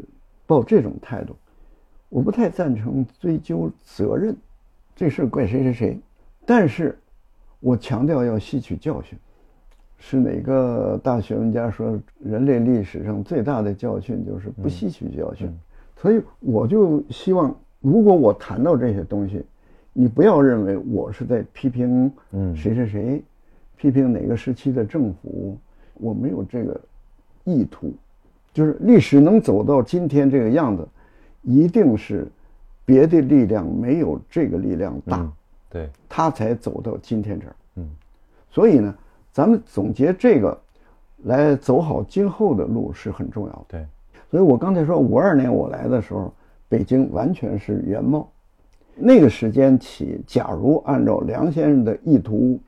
[0.45, 1.35] 抱这种态度，
[2.07, 4.37] 我不太赞成追究责任，
[4.99, 5.97] 这事怪谁谁谁。
[6.45, 6.99] 但是，
[7.61, 9.17] 我强调要吸取教训。
[9.97, 15.49] 是哪个大学问家说，人类历史上最大的教训就是不吸取教训？
[15.95, 19.41] 所以我就希望，如果我谈到这些东西，
[19.93, 23.23] 你不要认为我是在批评嗯谁谁谁，
[23.77, 25.57] 批评哪个时期的政府，
[25.93, 26.77] 我没有这个
[27.45, 27.93] 意图。
[28.51, 30.85] 就是历史能走到今天这个样子，
[31.41, 32.27] 一定是
[32.89, 35.31] 别的力量没有这个力量大，
[35.69, 37.55] 对，他才走到今天这儿。
[37.75, 37.87] 嗯，
[38.49, 38.95] 所以呢，
[39.31, 40.59] 咱们总结这个，
[41.25, 43.65] 来走好今后的路是很重要的。
[43.67, 43.85] 对。
[44.31, 46.33] 所以我刚才说，五二年我来的时候，
[46.67, 48.27] 北京完全是原貌。
[48.95, 52.59] 那个时间起，假如按照梁先生的意图，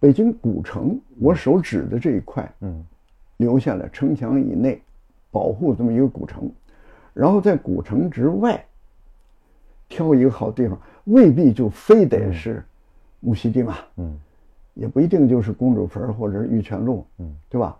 [0.00, 2.82] 北京古城，我手指的这一块，嗯，
[3.36, 4.80] 留下了城墙以内，
[5.30, 6.50] 保护这么一个古城，
[7.12, 8.64] 然后在古城之外
[9.88, 12.62] 挑一个好地方，未必就非得是
[13.20, 14.18] 木樨地嘛，嗯，
[14.74, 17.76] 也不一定就是公主坟或者是玉泉路，嗯，对吧？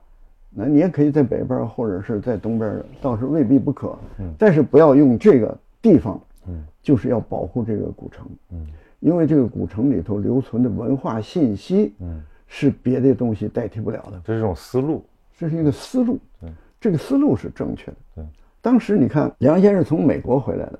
[0.50, 8.66] 那你也可以在北边或者是在东边，倒是未必不可，嗯，但是不要用这个地方，嗯，就是要保护这个古城，嗯，
[9.00, 15.04] 因为这个古城里头留存的文化信息，嗯，是别的东西代替不了的，这是一种思路，
[15.36, 18.24] 这是一个思路，对，这个思路是正确的，对。
[18.62, 20.78] 当时你看，梁先生从美国回来的。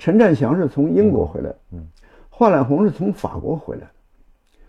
[0.00, 1.86] 陈占祥是从英国回来，嗯，
[2.30, 3.90] 华览红是从法国回来的，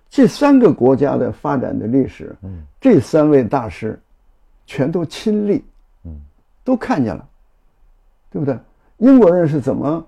[0.09, 3.97] 这三个国家的发展的历史，嗯，这三位大师，
[4.65, 5.63] 全都亲历，
[6.03, 6.19] 嗯，
[6.65, 7.25] 都看见了，
[8.29, 8.59] 对不对？
[8.97, 10.05] 英国人是怎么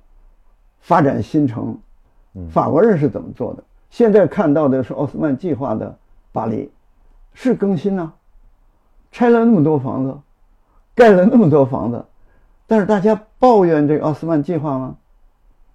[0.82, 1.80] 发展新城，
[2.34, 3.64] 嗯，法国人是怎么做的？
[3.90, 5.98] 现在看到的是奥斯曼计划的
[6.34, 6.70] 巴黎，
[7.34, 8.12] 是更新呢，
[9.10, 10.20] 拆了那么多房子，
[10.94, 12.04] 盖了那么多房子，
[12.68, 14.98] 但是大家抱怨这个奥斯曼计划吗？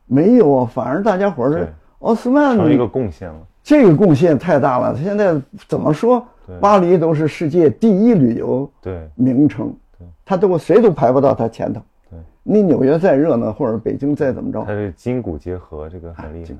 [0.09, 1.68] 没有啊，反而大家伙是
[2.01, 3.38] 奥斯曼成一个贡献了。
[3.62, 6.27] 这个贡献太大了，他现在怎么说？
[6.61, 8.71] 巴黎都是世界第一旅游
[9.14, 9.71] 名城，
[10.25, 11.83] 他都谁都排不到他前头。
[12.09, 16.55] 对，你纽约再热闹，或者北京再怎么着，它是筋骨结合，这个很厉害。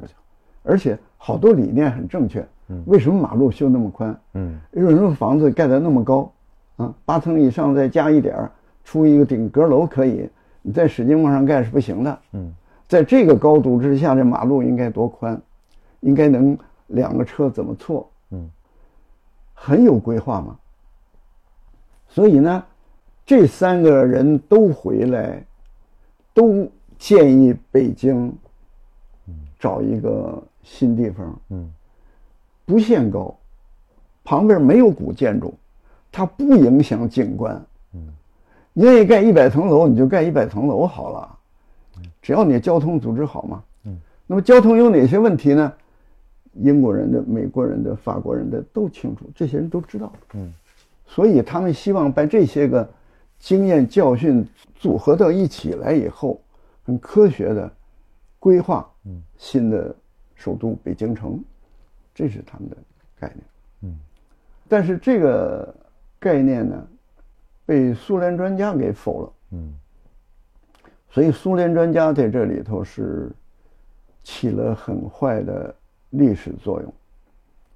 [0.63, 2.47] 而且好多理念很正确。
[2.69, 2.83] 嗯。
[2.87, 4.15] 为什么马路修那么宽？
[4.35, 4.59] 嗯。
[4.73, 6.31] 为什么房子盖得那么高？
[6.77, 8.51] 啊，八层以上再加一点儿，
[8.85, 10.29] 出一个顶阁楼可以，
[10.61, 12.19] 你再使劲往上盖是不行的。
[12.33, 12.53] 嗯。
[12.89, 15.41] 在这个高度之下，这马路应该多宽？
[16.01, 18.09] 应该能两个车怎么错？
[18.31, 18.49] 嗯，
[19.53, 20.57] 很有规划嘛。
[22.09, 22.65] 所以呢，
[23.27, 25.45] 这三个人都回来，
[26.33, 28.33] 都建议北京
[29.59, 31.41] 找一个新地方。
[31.51, 31.71] 嗯，
[32.65, 33.37] 不限高，
[34.25, 35.53] 旁边没有古建筑，
[36.11, 37.63] 它不影响景观。
[37.93, 38.09] 嗯，
[38.75, 41.38] 愿意盖一百层楼，你就盖一百层楼好了。
[42.21, 45.73] 只要你交通组织好嘛，嗯，那么交通有哪些问题呢？
[46.55, 50.53] 英国人的、美国人的、法国人的都清楚，这些人都知道，嗯，
[51.07, 52.89] 所以他们希望把这些个
[53.39, 56.41] 经验教训组合到一起来以后，
[56.85, 57.71] 很科学的
[58.41, 59.95] 规划，嗯，新的
[60.35, 61.41] 首都北京城，
[62.15, 62.77] 这是他们的
[63.21, 63.45] 概念，
[63.83, 63.99] 嗯，
[64.67, 65.73] 但是这个
[66.19, 66.89] 概念呢，
[67.65, 69.75] 被苏联专家给否了，嗯。
[71.11, 73.31] 所以苏联专家在这里头是
[74.23, 75.75] 起了很坏的
[76.11, 76.93] 历史作用，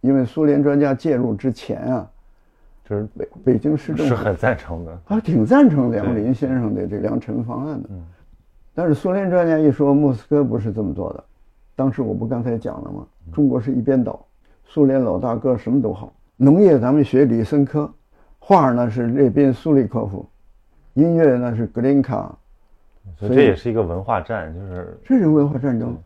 [0.03, 2.11] 因为苏联专家介入之前啊，
[2.85, 7.89] 就是北北京市政府是很赞成的，啊，挺赞成梁林先生的这良辰方案的。
[7.91, 8.03] 嗯，
[8.75, 11.25] 但是苏联专家一说莫斯科不是这么做的，
[11.75, 13.07] 当时我不刚才讲了吗？
[13.33, 14.23] 中国是一边倒，
[14.67, 17.91] 苏联老大哥什么都好，农业咱们学李森科，
[18.39, 20.27] 画呢是列宾苏利科夫，
[20.93, 22.37] 音乐呢是格林卡。
[23.19, 25.97] 所以这也是一个文化战，就是这是文化战争。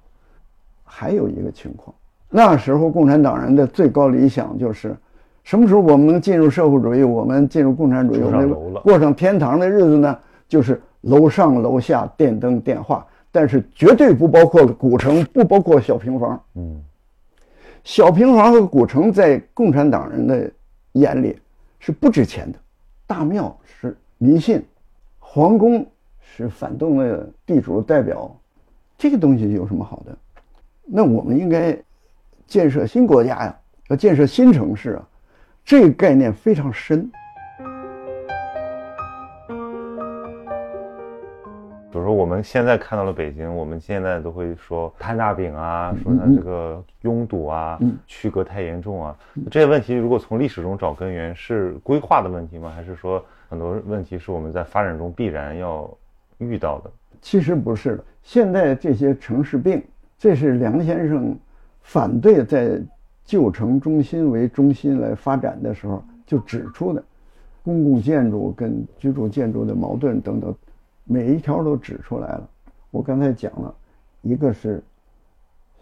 [0.88, 1.94] 还有一个情况，
[2.28, 4.96] 那时候共产党人的最高理想就是，
[5.42, 10.16] 什么时候我们能进入社会主义，我们进入共产主义，我们过上天堂的日子呢？
[10.48, 16.40] 就是楼上楼下电灯电话，但是绝对不包括古城，不包括小平房。
[16.54, 16.80] 嗯，
[17.82, 20.48] 小平房和古城在共产党人的
[20.92, 21.36] 眼里
[21.80, 22.58] 是不值钱的，
[23.08, 24.64] 大庙是迷信，
[25.18, 25.84] 皇宫。
[26.36, 28.30] 是反动的地主代表，
[28.98, 30.14] 这个东西有什么好的？
[30.84, 31.74] 那我们应该
[32.46, 35.08] 建设新国家呀，要建设新城市啊，
[35.64, 37.10] 这个概念非常深。
[41.90, 49.16] 比如说，我们现在看到了北京，我们现在都会说摊大饼啊，说它这个拥堵啊，区隔太严重啊。
[49.50, 52.70] 这些问题如果从历史中找根源，是规划的问题吗？
[52.76, 55.90] 还是说很多问题是我们在发展中必然要？
[56.38, 58.04] 遇到的其实不是的。
[58.22, 59.82] 现在这些城市病，
[60.18, 61.36] 这是梁先生
[61.82, 62.80] 反对在
[63.24, 67.02] 旧城中心为中心来发展的时候就指出的，
[67.64, 70.54] 公共建筑跟居住建筑的矛盾等等，
[71.04, 72.48] 每一条都指出来了。
[72.90, 73.74] 我刚才讲了，
[74.22, 74.82] 一个是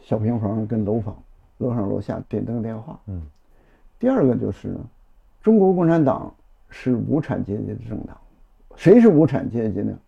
[0.01, 1.17] 小平房跟楼房，
[1.59, 2.99] 楼上楼下电灯电话。
[3.07, 3.23] 嗯。
[3.99, 4.81] 第二个就是呢，
[5.43, 6.35] 中国共产党
[6.69, 8.17] 是无产阶级的政党，
[8.77, 9.99] 谁是无产阶级呢？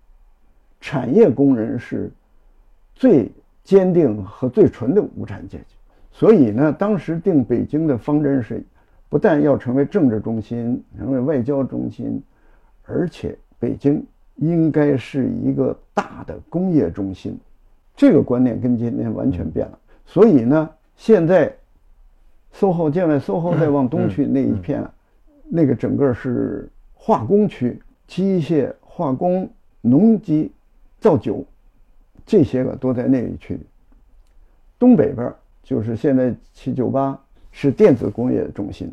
[0.80, 2.10] 产业工人是
[2.94, 3.30] 最
[3.64, 5.74] 坚定和最纯的无产阶级，
[6.12, 8.64] 所以呢，当时定北京的方针是，
[9.08, 12.22] 不但要成为政治中心，成为外交中心，
[12.84, 14.04] 而且北京
[14.36, 17.38] 应该是一个大的工业中心。
[17.96, 19.78] 这个观念跟今天完全变了。
[20.04, 21.52] 所以呢，现在
[22.54, 24.86] ，SOHO 建外，SOHO 再往东去那一片，
[25.48, 29.48] 那个整个是化工区，机械、化工、
[29.80, 30.52] 农机、
[31.06, 31.44] 造酒，
[32.26, 33.56] 这些个都在那一区。
[34.76, 35.32] 东北边
[35.62, 37.16] 就是现在七九八
[37.52, 38.92] 是电子工业中心，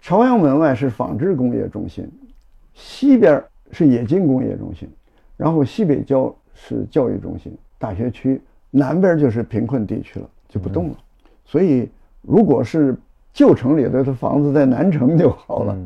[0.00, 2.10] 朝阳门外是纺织工业中心，
[2.72, 4.88] 西边是冶金工业中心，
[5.36, 10.96] 然后西北郊是教育中心、大学区，南边就是贫困地区了，就不动了。
[11.44, 11.90] 所以，
[12.22, 12.96] 如果是
[13.34, 15.76] 旧城里的房子在南城就好了。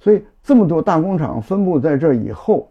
[0.00, 2.68] 所以，这么多大工厂分布在这以后，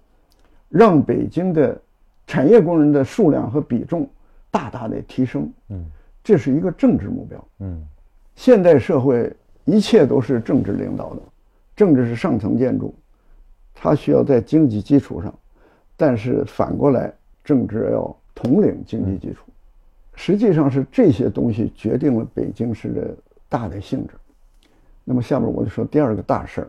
[0.67, 1.80] 让北京的
[2.28, 4.07] 产业工人的数量和比重
[4.51, 5.51] 大大的提升。
[5.69, 5.86] 嗯，
[6.23, 7.47] 这是一个政治目标。
[7.59, 7.82] 嗯，
[8.36, 9.34] 现代社会
[9.65, 11.21] 一切都是政治领导的，
[11.75, 12.93] 政治是上层建筑，
[13.73, 15.34] 它需要在经济基础上，
[15.95, 17.11] 但是反过来，
[17.43, 19.45] 政治要统领经济基础。
[20.13, 23.15] 实际上是这些东西决定了北京市的
[23.47, 24.13] 大的性质。
[25.03, 26.67] 那么下面我就说第二个大事儿，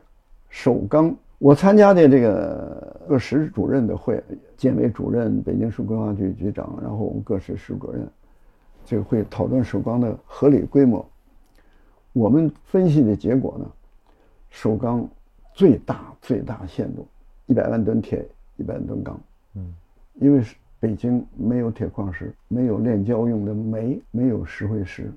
[0.48, 1.14] 首钢。
[1.38, 4.22] 我参加的这个各市主任的会，
[4.56, 8.06] 建委主任、北京市规划局局长，然后我们各市市主任，
[8.84, 11.08] 这个会讨论首钢的合理规模。
[12.12, 13.66] 我们分析的结果呢，
[14.50, 15.08] 首钢
[15.54, 17.06] 最大最大限度
[17.46, 18.26] 一百万吨铁，
[18.56, 19.20] 一百万吨钢。
[19.54, 19.72] 嗯，
[20.14, 20.54] 因为是。
[20.80, 25.12] 北京没有铁矿石，没有炼焦用的煤，没有石灰石。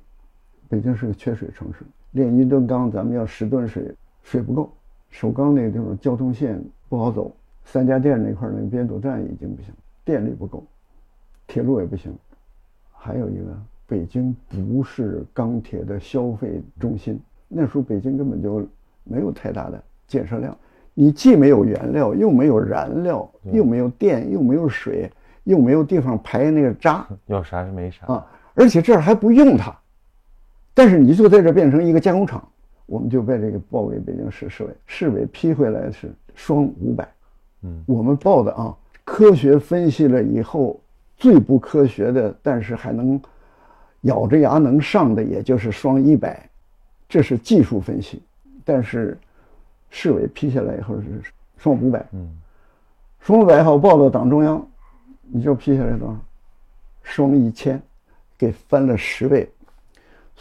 [0.67, 3.93] 北京是个缺水城市，炼一吨钢，咱们要十吨水，
[4.23, 4.73] 水不够。
[5.11, 6.59] 首钢那个地方交通线
[6.89, 7.31] 不好走，
[7.63, 9.71] 三家店那块那个编组站已经不行，
[10.03, 10.63] 电力不够，
[11.45, 12.11] 铁路也不行。
[12.91, 13.45] 还有一个，
[13.85, 18.67] 北京不是钢铁的消费中心，那时候北京根本就
[19.03, 20.57] 没有太大的建设量。
[20.93, 25.11] 你既没有原料，又没有燃料，又没有电，又没有水。
[25.45, 28.23] 又没有地方排那个渣， 要啥是没啥啊！
[28.53, 29.75] 而且这儿还不用它，
[30.71, 32.47] 但是你就在这变成一个加工厂，
[32.91, 37.09] 我们就被这个报给北京市市委，市委批回来是双五百，
[37.61, 38.75] 嗯，我们报的啊，
[39.05, 40.77] 科学分析了以后，
[41.15, 43.17] 最不科学的，但是还能
[44.01, 46.49] 咬着牙能上的，也就是双一百，
[47.07, 48.21] 这是技术分析，
[48.65, 49.17] 但是
[49.89, 51.21] 市委批下来以后是
[51.57, 52.29] 双五百，嗯，
[53.21, 54.61] 双五百好报到党中央。
[55.33, 56.17] 你就批下来多少？
[57.03, 57.81] 双一千，
[58.37, 59.49] 给翻了十倍，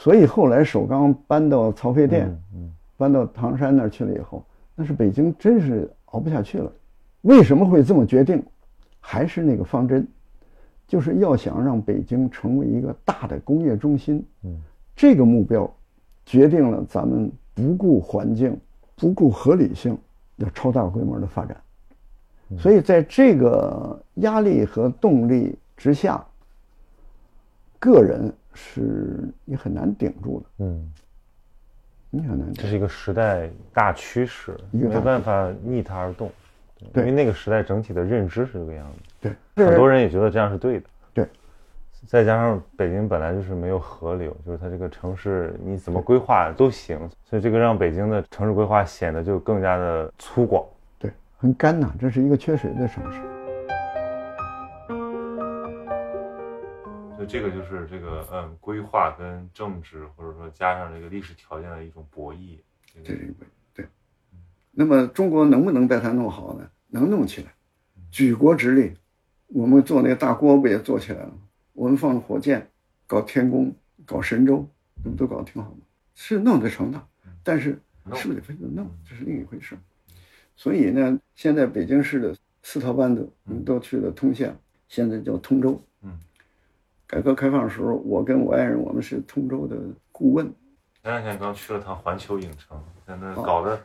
[0.01, 2.34] 所以后来首钢搬到曹妃甸，
[2.96, 4.42] 搬到唐山那儿去了以后，
[4.74, 6.72] 那是北京真是熬不下去了。
[7.20, 8.42] 为什么会这么决定？
[8.98, 10.09] 还是那个方针，
[10.88, 14.24] 就是要想让北京成为一个大的工业中心。
[14.42, 14.59] 嗯，
[14.96, 15.70] 这个目标，
[16.24, 18.59] 决定了咱们不顾环境、
[18.96, 19.98] 不顾合理性，
[20.36, 21.55] 要超大规模的发展。
[22.59, 26.24] 所以，在这个压力和动力之下，
[27.78, 30.46] 个人是你很难顶住的。
[30.64, 30.92] 嗯，
[32.11, 32.52] 你很难。
[32.52, 36.30] 这是一个时代大趋势，没办法逆它而动。
[36.92, 39.34] 对，因为那个时代整体的认知是这个样子。
[39.54, 40.86] 对，很多人也觉得这样是对的。
[41.12, 41.26] 对，
[42.06, 50.64] 再加上北京本来就是没有河流，就是它这个城市你怎么规划都行，所以这个让北京的城市规划显得就更加的粗犷。
[50.98, 53.39] 对很干呐，这是一个缺水的城市。
[57.21, 62.57] 所以这个就是这个嗯，规划跟政治，或者说加上这个历史条件的一种博弈。
[63.05, 63.31] 对对
[63.75, 63.85] 对。
[64.71, 66.71] 那么中国能不能把它弄好呢？
[66.89, 67.53] 能弄起来，
[68.11, 68.95] 举国之力，
[69.49, 71.35] 我们做那个大锅不也做起来了吗？
[71.75, 72.66] 我们放火箭，
[73.07, 73.71] 搞天宫，
[74.07, 74.66] 搞神舟，
[75.05, 75.81] 这不都搞得挺好吗？
[76.14, 77.07] 是弄得成的，
[77.45, 77.79] 但是
[78.14, 79.77] 是不是得非得弄，这是另一回事。
[80.57, 83.31] 所以呢，现在北京市的四套班子
[83.66, 84.57] 都去了通县，
[84.89, 85.79] 现在叫通州。
[87.11, 89.76] 嗯，改革开放的时候，我跟我爱人，我们是通州的
[90.12, 90.46] 顾问。
[91.02, 93.80] 前两天刚去了趟环球影城，在那搞得，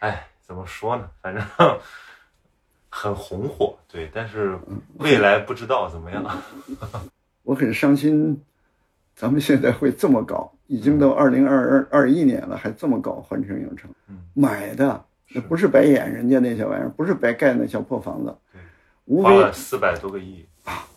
[0.00, 1.08] 哎，怎么说呢？
[1.22, 1.42] 反正
[2.90, 4.58] 很红火，对，但是
[4.98, 6.24] 未来不知道怎么样。
[7.42, 8.42] 我很伤心，
[9.14, 13.90] 咱们现在会这么搞，已经到二零二二二一年了，还这么搞环球影城，
[14.34, 15.04] 买的。
[15.30, 20.87] 那不是白演人家那些玩意儿，不是白盖那小破房子，对，花了四百多个亿啊，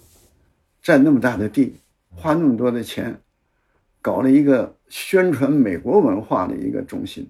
[0.82, 1.76] 占那么大的地，
[2.10, 3.22] 花那么多的钱，
[4.02, 7.30] 搞了一个宣传美国文化的一个中心，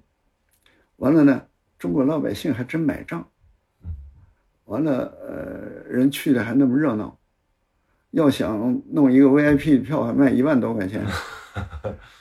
[0.97, 1.43] 完了呢，
[1.77, 3.27] 中国老百姓还真买账，
[4.65, 7.17] 完了，呃，人去的还那么热闹，
[8.11, 11.05] 要想弄一个 VIP 票还卖一万多块钱，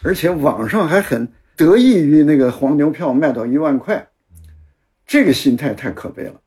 [0.03, 4.09] 而且网上还很得益于那个黄牛票卖到一万块。
[5.07, 6.41] 这个心态太可悲了，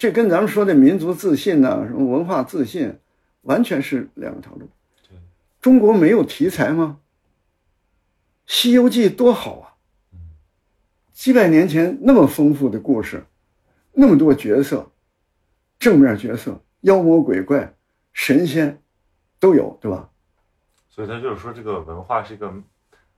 [0.00, 2.98] 这跟咱们说的民族自信呐，什么文化自信，
[3.42, 4.66] 完全是两个套路。
[5.60, 7.00] 中国没有题材吗？
[8.50, 9.76] 《西游记》多好啊，
[11.12, 13.26] 几百年前那么丰富的故事，
[13.92, 14.90] 那么多角色，
[15.78, 17.74] 正面角色、妖魔鬼怪、
[18.14, 18.80] 神仙
[19.38, 20.08] 都有，对吧？
[20.88, 22.50] 所以他就是说，这个文化是一个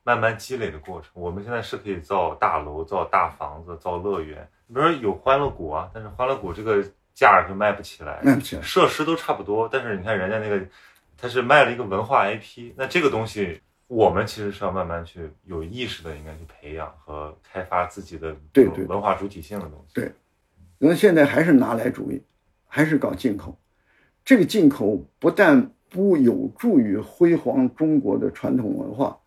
[0.03, 1.11] 慢慢积累的过程。
[1.15, 6.83] 我们现在是可以造大楼、造大房子、造乐园，比如说有欢乐谷啊，但是欢乐谷这个
[7.15, 8.63] 价就卖不起来，卖不起来。
[8.63, 10.65] 设施都差不多，但是你看人家那个，
[11.17, 13.61] 他是卖了一个文化 IP，那这个东西。
[13.89, 19.93] 我们其实是要慢慢去有意识的，应该去培养和开发自己的对对文化主体性的东西。
[19.93, 20.11] 对，
[20.79, 22.23] 那现在还是拿来主义，
[22.67, 23.55] 还是搞进口。
[24.25, 29.19] 这个进口不但不有助于辉煌中国的传统文化，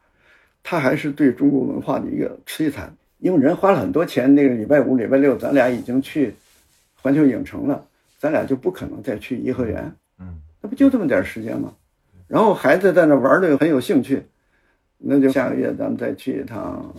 [0.64, 2.98] 它还是对中国文化的一个摧残。
[3.20, 6.34] 因为人花了很多钱，那个礼拜五、礼拜六，咱俩已经去
[7.02, 7.86] 环球影城了，
[8.18, 9.96] 咱俩就不可能再去颐和园。
[10.20, 11.74] 嗯，那不就这么点时间吗？
[12.28, 14.24] 然后孩子在那玩的又很有兴趣。
[14.98, 16.96] 那就下个月咱们再去一趟，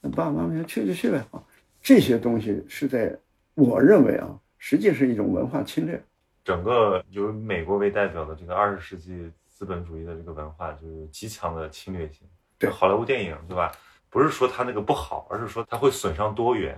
[0.00, 1.42] 那爸爸妈妈说去就去呗啊！
[1.82, 3.14] 这些东西是在
[3.54, 6.00] 我认为啊，实际是一种文化侵略。
[6.44, 12.20] 整个由美国为代表的这个二十世纪资本主义的这个文化，就是极强的侵略性。
[12.58, 13.72] 对好莱坞电影，对吧？
[14.10, 16.76] 不是说它那个不好，而是说它会损伤多元。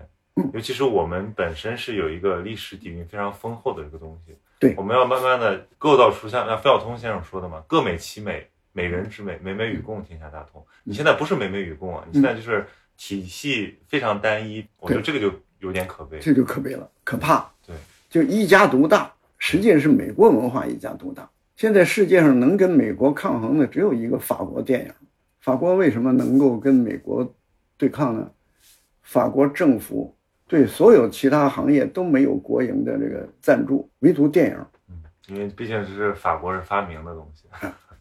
[0.55, 4.37] 尤其是我们本身是有一个历史底蕴非常丰厚的一个东西。
[4.59, 8.47] 对，我们要慢慢的构造出像像费孝通先生说的嘛，各美其美。
[8.75, 10.65] 美人之美，美美与共，天下大同。
[10.83, 12.67] 你现在不是美美与共啊，你现在就是
[12.97, 14.67] 体系非常单一。
[14.79, 17.47] 我觉得这个就有点可悲，这就可悲了，可怕。
[17.67, 17.77] 对，
[18.09, 21.29] 就一家独大，实际上是美国文化一家独大。
[21.55, 24.93] 现在世界上能跟美国抗衡的只有一个法国电影。
[25.43, 27.35] 法国为什么能够跟美国
[27.77, 28.31] 对抗呢？
[29.03, 30.17] 法国政府
[30.47, 34.67] 对所有其他行业都没有国营的这个赞助，唯独电影。
[34.89, 37.49] 嗯，因为毕竟这是法国人发明的东西。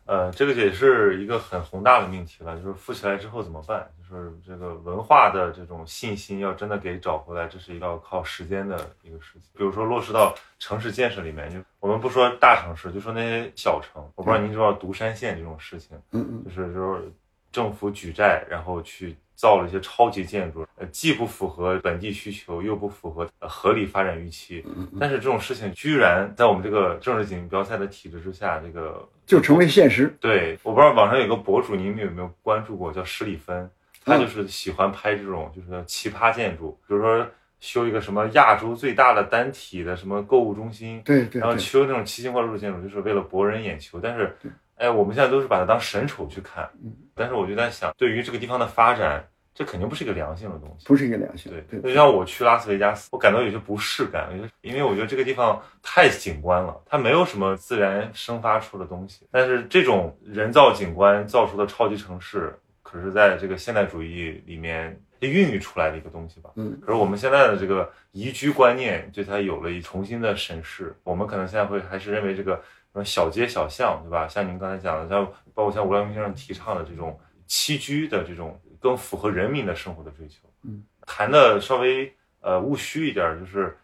[0.05, 3.89] 呃，这个也是一个很宏大的命题了，就是富起来之后怎么办？
[4.07, 9.43] 就是这个文化的这种信心要真的给找回来，这是一个要靠时间的一个事情。
[9.57, 17.11] 比如说落实到城市建设里面，就我们不说大城市，就说那些小城，我不知道您知道独山县这种事情，嗯嗯，就是就是
[17.51, 19.15] 政府举债，然后去。
[19.33, 24.63] 造了一些超级建筑，呃，既不符合本地需求，又不符合合理发展预期。
[24.99, 30.15] 但是这种事情居然在我们这个政治锦标赛的体制之下，这个就成为现实。
[30.19, 32.93] 对，我不知道网上有个博主，你们有没有关注过？
[32.93, 33.67] 叫史里芬，
[34.05, 37.27] 他就是喜欢拍这种就是奇葩建筑，比如说
[37.59, 43.99] 修一个什么亚洲最大的单体的什么购物中心，对对，然后修那种奇形怪状的建筑，就是为了博人眼球。
[43.99, 44.37] 但是，
[44.81, 46.69] 哎，我们现在都是把它当神丑去看。
[47.15, 49.25] 但是我就在想，对于这个地方的发展。
[49.53, 51.51] 这肯定不是一个良性的东西，不是一个良性。
[51.69, 54.29] 对，就像我去拉斯维加斯，我感到有些不适感，
[54.61, 59.27] 因为我觉得这个地方太景观了，它没有什么自然生发出的东西。
[59.29, 66.51] 但是这种人造景观造出的超级城市，可是在这个现代主义里面孕育出来的一个东西吧？
[66.55, 66.79] 嗯。
[66.79, 72.59] 可是我们现在的这个宜居观念对它有了一重新的审视，我们可能现在会还是认为这个
[73.05, 74.27] 小街小巷，对吧？
[74.27, 78.59] 像您刚才讲的，像包括像吴良明先生提倡的这种栖居的这种。
[78.81, 83.77] 更符合人民的生活的追求，嗯，谈的稍微呃务虚一点，就是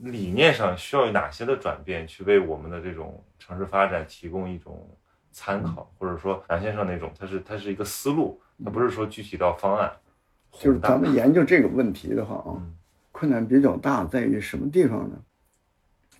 [0.00, 4.86] 理念上需要有哪些的转变，去为我们的这种城市发展提供一种
[5.32, 9.90] 参考，或者说杨先生那种，他是他是一个思路，他不是说具体到方案。
[10.52, 12.60] 就是咱们研究这个问题的话啊，
[13.10, 15.16] 困难比较大，在于什么地方呢？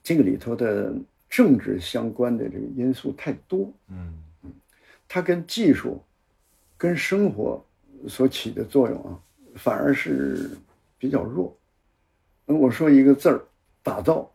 [0.03, 0.95] 这个里头的
[1.29, 4.51] 政治相关的这个因素太多，嗯嗯，
[5.07, 6.03] 它跟技术、
[6.77, 7.65] 跟生活。
[8.07, 9.19] 所起的作用啊，
[9.57, 10.51] 反而是
[10.99, 11.53] 比较弱。
[12.47, 13.43] 那我说一个字儿，
[13.83, 14.31] 打造，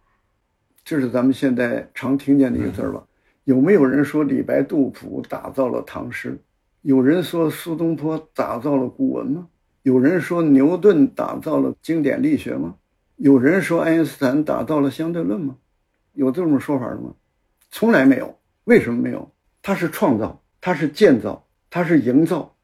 [0.84, 3.02] 这是咱们现在常听见的一个字儿吧？
[3.46, 6.38] 有没有人说李白、杜甫打造了唐诗？
[6.82, 9.48] 有人说苏东坡打造了古文吗？
[9.84, 12.76] 有人说牛顿打造了经典力学吗？
[13.16, 15.56] 有人说爱因斯坦打造了相对论吗？
[16.14, 17.14] 有这种说法的吗？
[17.70, 18.40] 从来没有。
[18.66, 19.30] 为什么没有？
[19.62, 22.56] 它是创造，它是建造，它是营造。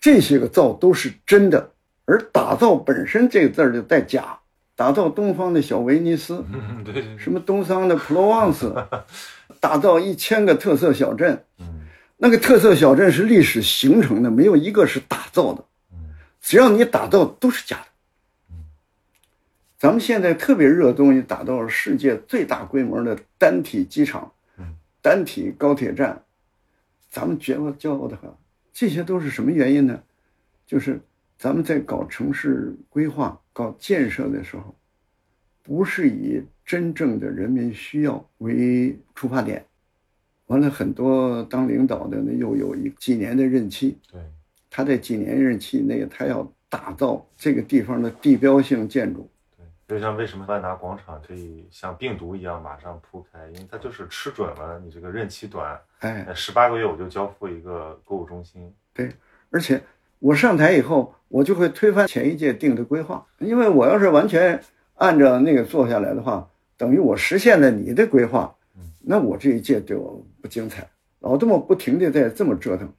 [0.00, 1.72] 这些个造都是真的，
[2.04, 4.40] 而打造本身这个字儿就带假。
[4.76, 6.44] 打造东方的小威尼斯，
[7.16, 8.74] 什么东方的普罗旺斯，
[9.60, 11.44] 打造一千个特色小镇，
[12.16, 15.64] 那个特色小镇是历史形成的，没有一个是打造的。
[16.40, 17.86] 只要你打造，都是假的。
[19.84, 24.32] 咱们现在特别热衷于打造世界最大规模的单体机场，
[25.02, 26.24] 单体高铁站，
[27.10, 28.32] 咱们觉得骄傲的很。
[28.72, 30.02] 这些都是什么原因呢？
[30.66, 30.98] 就是
[31.36, 34.74] 咱们在搞城市规划、搞建设的时候，
[35.62, 39.66] 不是以真正的人民需要为出发点。
[40.46, 43.98] 完了，很多当领导的呢，又有一几年的任期。
[44.10, 44.18] 对，
[44.70, 49.28] 他在几年任期内，他要打造这个地方的地标性建筑。
[49.86, 58.74] 对，就像为什么万达广场可以像病毒一样马上铺开，因为它就是吃准了你这个任期短，哎，十八个月我就交付一个购物中心。
[58.94, 59.10] 对，
[59.50, 59.82] 而且
[60.20, 64.58] 我上台以后，我就会推翻前一届定的规划，因为我要是完全
[64.94, 68.54] 按照那个做下来的话，等于我实现了你的规划，
[69.00, 70.88] 那我这一届就不精彩，
[71.20, 72.90] 老这么不停的在这么折腾。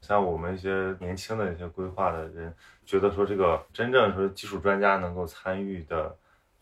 [0.00, 2.54] 像我们一些年轻的一些规划的人，
[2.86, 6.16] 觉得说这个真正说技术专家能够参与的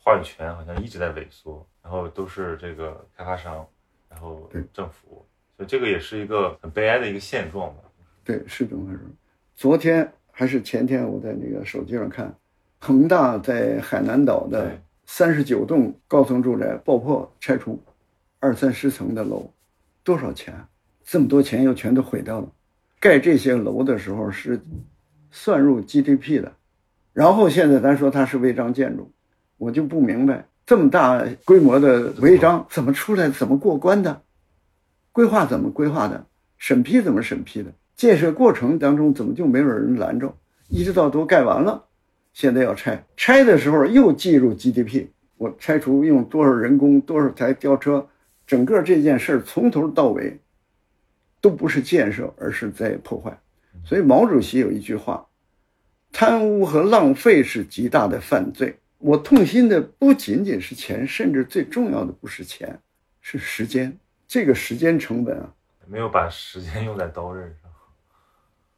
[0.07, 3.67] 话语权好像一直在萎缩，然后都是这个开发商，
[4.09, 5.27] 然后政府，
[5.57, 7.83] 所以这个也是一个很悲哀的一个现状吧。
[8.23, 9.01] 对，是这么回事。
[9.57, 12.33] 昨天还是前天，我在那个手机上看，
[12.79, 17.83] 恒大在海南岛的三十九栋高层住宅爆破拆除，
[18.39, 19.51] 二三十层的楼，
[20.05, 20.55] 多少钱？
[21.03, 22.49] 这么多钱又全都毁掉了。
[23.01, 24.61] 盖这些楼的时候是
[25.33, 26.55] 算入 GDP 的，
[27.13, 29.11] 然后现在咱说它是违章建筑，
[29.59, 34.23] 我就不明白这么大规模的违章怎么出来，怎么过关的？
[35.13, 36.27] 规划怎么规划的？
[36.59, 37.73] 审批怎么审批的？
[37.95, 40.35] 建设过程当中怎么就没有人拦着？
[40.69, 41.85] 一直到都盖完了，
[42.33, 48.09] 现在要拆，拆的时候又计入 GDP，我拆除用多少人工，多少台吊车，
[48.47, 50.41] 整个这件事从头到尾。
[51.43, 53.39] 都不是建设，而是在破坏。
[53.85, 55.29] 所以毛主席有一句话
[56.11, 58.77] ：“贪污和浪费是极大的犯罪。”
[59.07, 62.77] 我痛心的不仅仅是钱，甚至最重要的不是钱，
[63.21, 63.97] 是时间。
[64.27, 65.55] 这个时间成本啊，
[65.87, 67.71] 没有把时间用在刀刃上。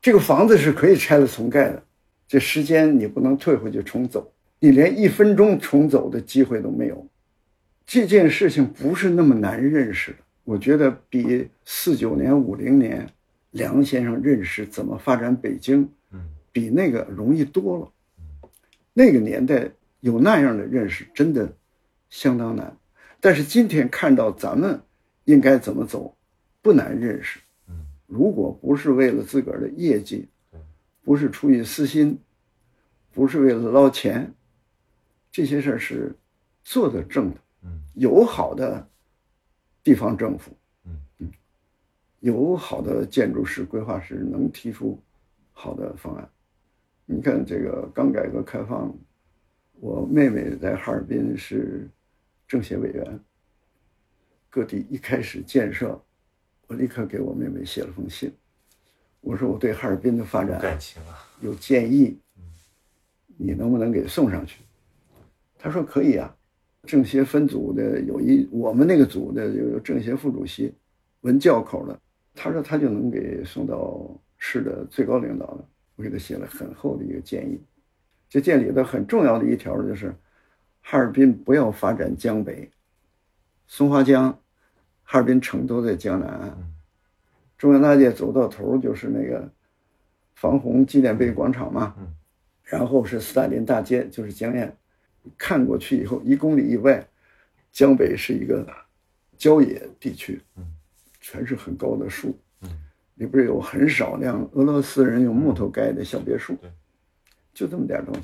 [0.03, 1.83] 这个房子是可以拆了重盖的，
[2.27, 7.09] 这时间你不能退回去重走，你连一分钟重走的机会都没有。
[7.87, 10.19] 这件事情不是那么难认识的。
[10.45, 13.09] 我觉得比四九年、五零年
[13.53, 16.21] 梁先生认识怎么发展北京，嗯，
[16.53, 17.91] 比那个容易多了。
[18.93, 19.71] 那个年代
[20.01, 21.53] 有那样的认识，真的
[22.11, 22.77] 相当难。
[23.21, 24.81] 但是今天看到咱们
[25.25, 26.17] 应该怎么走，
[26.63, 27.41] 不难认识。
[27.69, 30.29] 嗯，如果不是为了自个儿的业绩，
[31.03, 32.19] 不是出于私心，
[33.13, 34.33] 不是为了捞钱，
[35.31, 36.15] 这些事儿是
[36.65, 37.37] 做得正的。
[37.63, 38.89] 嗯，有好的。
[39.85, 40.51] 地方政府，
[40.85, 41.31] 嗯嗯，
[42.21, 45.01] 有好的建筑师、规划师能提出
[45.53, 46.29] 好的方案。
[47.07, 48.95] 你看这个刚改革开放，
[49.81, 51.89] 我妹妹在哈尔滨是
[52.47, 53.21] 政协委员，
[54.51, 56.01] 各地一开始建设，
[56.67, 58.33] 我立刻给我妹妹写了封信，
[59.21, 62.19] 我说我对哈尔滨的发展感情啊有建议，
[63.37, 64.63] 你能不能给送上去？
[65.59, 66.35] 她说可以啊。
[66.85, 70.73] 政协分组的有一，我们那个组的有政协副主席，
[71.21, 72.01] 文教口的，
[72.35, 74.09] 他说他就能给送到
[74.39, 75.69] 市的最高领导了。
[75.97, 77.61] 我给他写了很厚的一个建议。
[78.29, 80.15] 这建里头很重要的一条就是，
[80.83, 82.71] 哈尔滨不要发展江北，
[83.67, 84.39] 松花江，
[85.03, 86.73] 哈尔滨城都在江南岸，
[87.57, 89.51] 中央大街走到头就是那个
[90.35, 91.95] 防洪纪念碑广场嘛，
[92.63, 94.71] 然后是斯大林大街，就是江堰。
[95.37, 97.07] 看过去以后，一公里以外，
[97.71, 98.67] 江北是一个
[99.37, 100.41] 郊野地区，
[101.21, 102.39] 全是很高的树，
[103.17, 106.57] 里边有很少量俄罗斯人用木头盖的小别墅，
[107.59, 108.21] 就这么点东西。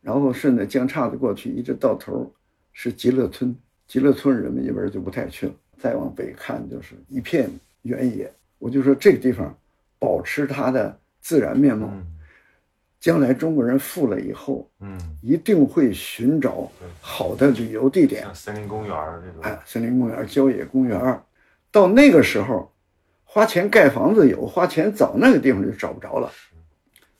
[0.00, 2.32] 然后顺着江岔子过去，一直到头
[2.72, 3.54] 是极乐村，
[3.86, 5.52] 极乐村人们一般就不太去了。
[5.76, 7.50] 再往北看就是一片
[7.82, 8.32] 原野。
[8.58, 9.56] 我就说这个地方
[9.98, 11.90] 保持它的自然面貌。
[13.00, 16.68] 将来中国人富了以后，嗯，一定会寻找
[17.00, 21.22] 好的旅游地点，像森林公园这种，哎，森林公园、郊野公园，
[21.70, 22.72] 到那个时候，
[23.22, 26.28] 花钱盖房子有，花钱找那个地方就找不着了。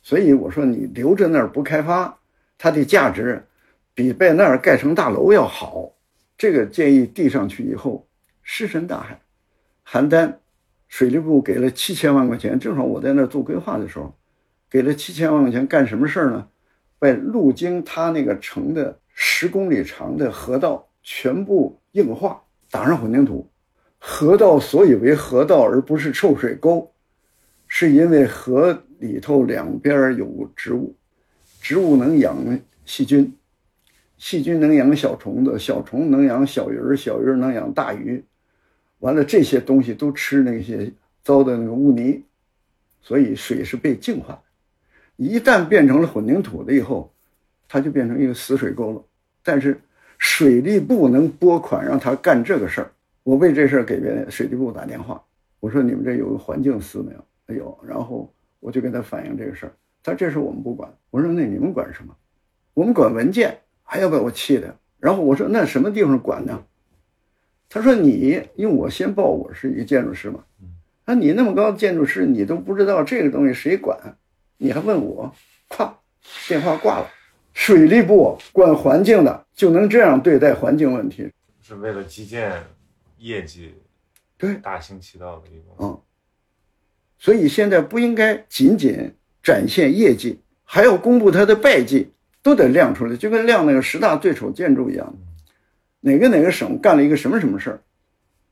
[0.09, 2.19] 所以我说你留着那儿不开发，
[2.57, 3.45] 它的价值
[3.93, 5.93] 比在那儿盖成大楼要好。
[6.39, 8.07] 这个建议递上去以后，
[8.43, 9.21] 石沉大海。
[9.87, 10.33] 邯郸
[10.89, 14.17] 水利部给了七千万块钱，正好我在那儿做规划的时候。
[14.71, 16.49] 给了七千万块钱干什么事儿呢？
[16.99, 22.41] 把路经他那个城的十公里长的河道全部硬化，
[22.71, 23.47] 打上混凝土。
[23.99, 26.91] 河道所以为河道而不是臭水沟，
[27.67, 30.95] 是因为河里头两边有植物，
[31.61, 32.37] 植物能养
[32.85, 33.33] 细菌，
[34.17, 38.25] 细菌能养小虫子，小虫能养小鱼儿，小鱼儿能养大鱼。
[38.99, 40.93] 完了，这些东西都吃那些
[41.23, 42.25] 糟的那个污泥，
[43.01, 44.43] 所以水是被净化的。
[45.17, 47.13] 一旦变成了混凝土了以后，
[47.69, 49.03] 它就变成一个死水沟了。
[49.45, 49.81] 但是
[50.19, 52.91] 水利部能拨款让他干这个事儿，
[53.23, 55.23] 我为这事儿给别人水利部打电话，
[55.61, 57.25] 我说你们这有个环境司没有？
[57.47, 57.79] 没有。
[57.87, 60.93] 然后我就跟他反映这个事儿，他这事我们不管。
[61.11, 62.15] 我说那你们管什么？
[62.75, 64.77] 我们管文件，还要把我气的。
[64.99, 66.65] 然后我说那什么地方管呢？
[67.69, 70.45] 他说你，因为我先报我是一个建筑师嘛。
[71.05, 73.99] 那你那么高的建筑师，你都不知道这个东西谁管，
[74.57, 75.33] 你还问我？
[75.69, 75.91] 咵，
[76.49, 77.09] 电话挂了。
[77.55, 81.31] 水利部管环境的就能这样对待环境问题？
[81.61, 82.63] 是为了基建
[83.19, 83.75] 业绩，
[84.37, 85.85] 对大行其道的一个。
[85.85, 86.01] 嗯，
[87.19, 89.13] 所以现在不应该仅仅
[89.43, 92.11] 展现业绩，还要公布他的败绩，
[92.43, 95.15] 都得亮出来，就跟亮那个十大最丑建筑一样。
[96.01, 97.81] 哪个哪个省干了一个什么什么事儿？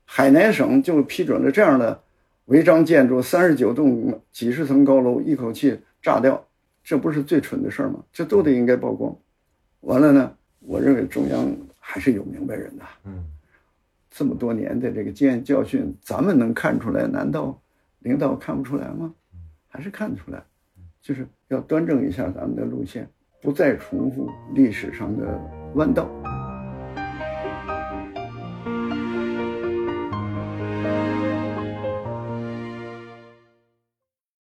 [0.03, 2.01] 海南省就批准了这样的
[2.45, 6.45] 违章建筑，三十九栋几十层高楼一口气炸掉，
[6.83, 8.03] 这不是最蠢的事儿吗？
[8.11, 9.15] 这都得应该曝光。
[9.81, 12.83] 完了呢，我认为中央还是有明白人的。
[13.05, 13.25] 嗯，
[14.09, 17.07] 这么多年的这个经验教训，咱们能看出来？
[17.07, 17.61] 难道
[17.99, 19.13] 领导看不出来吗？
[19.67, 20.43] 还是看得出来，
[21.01, 23.07] 就是要端正一下咱们的路线，
[23.41, 25.39] 不再重复历史上的
[25.75, 26.09] 弯道。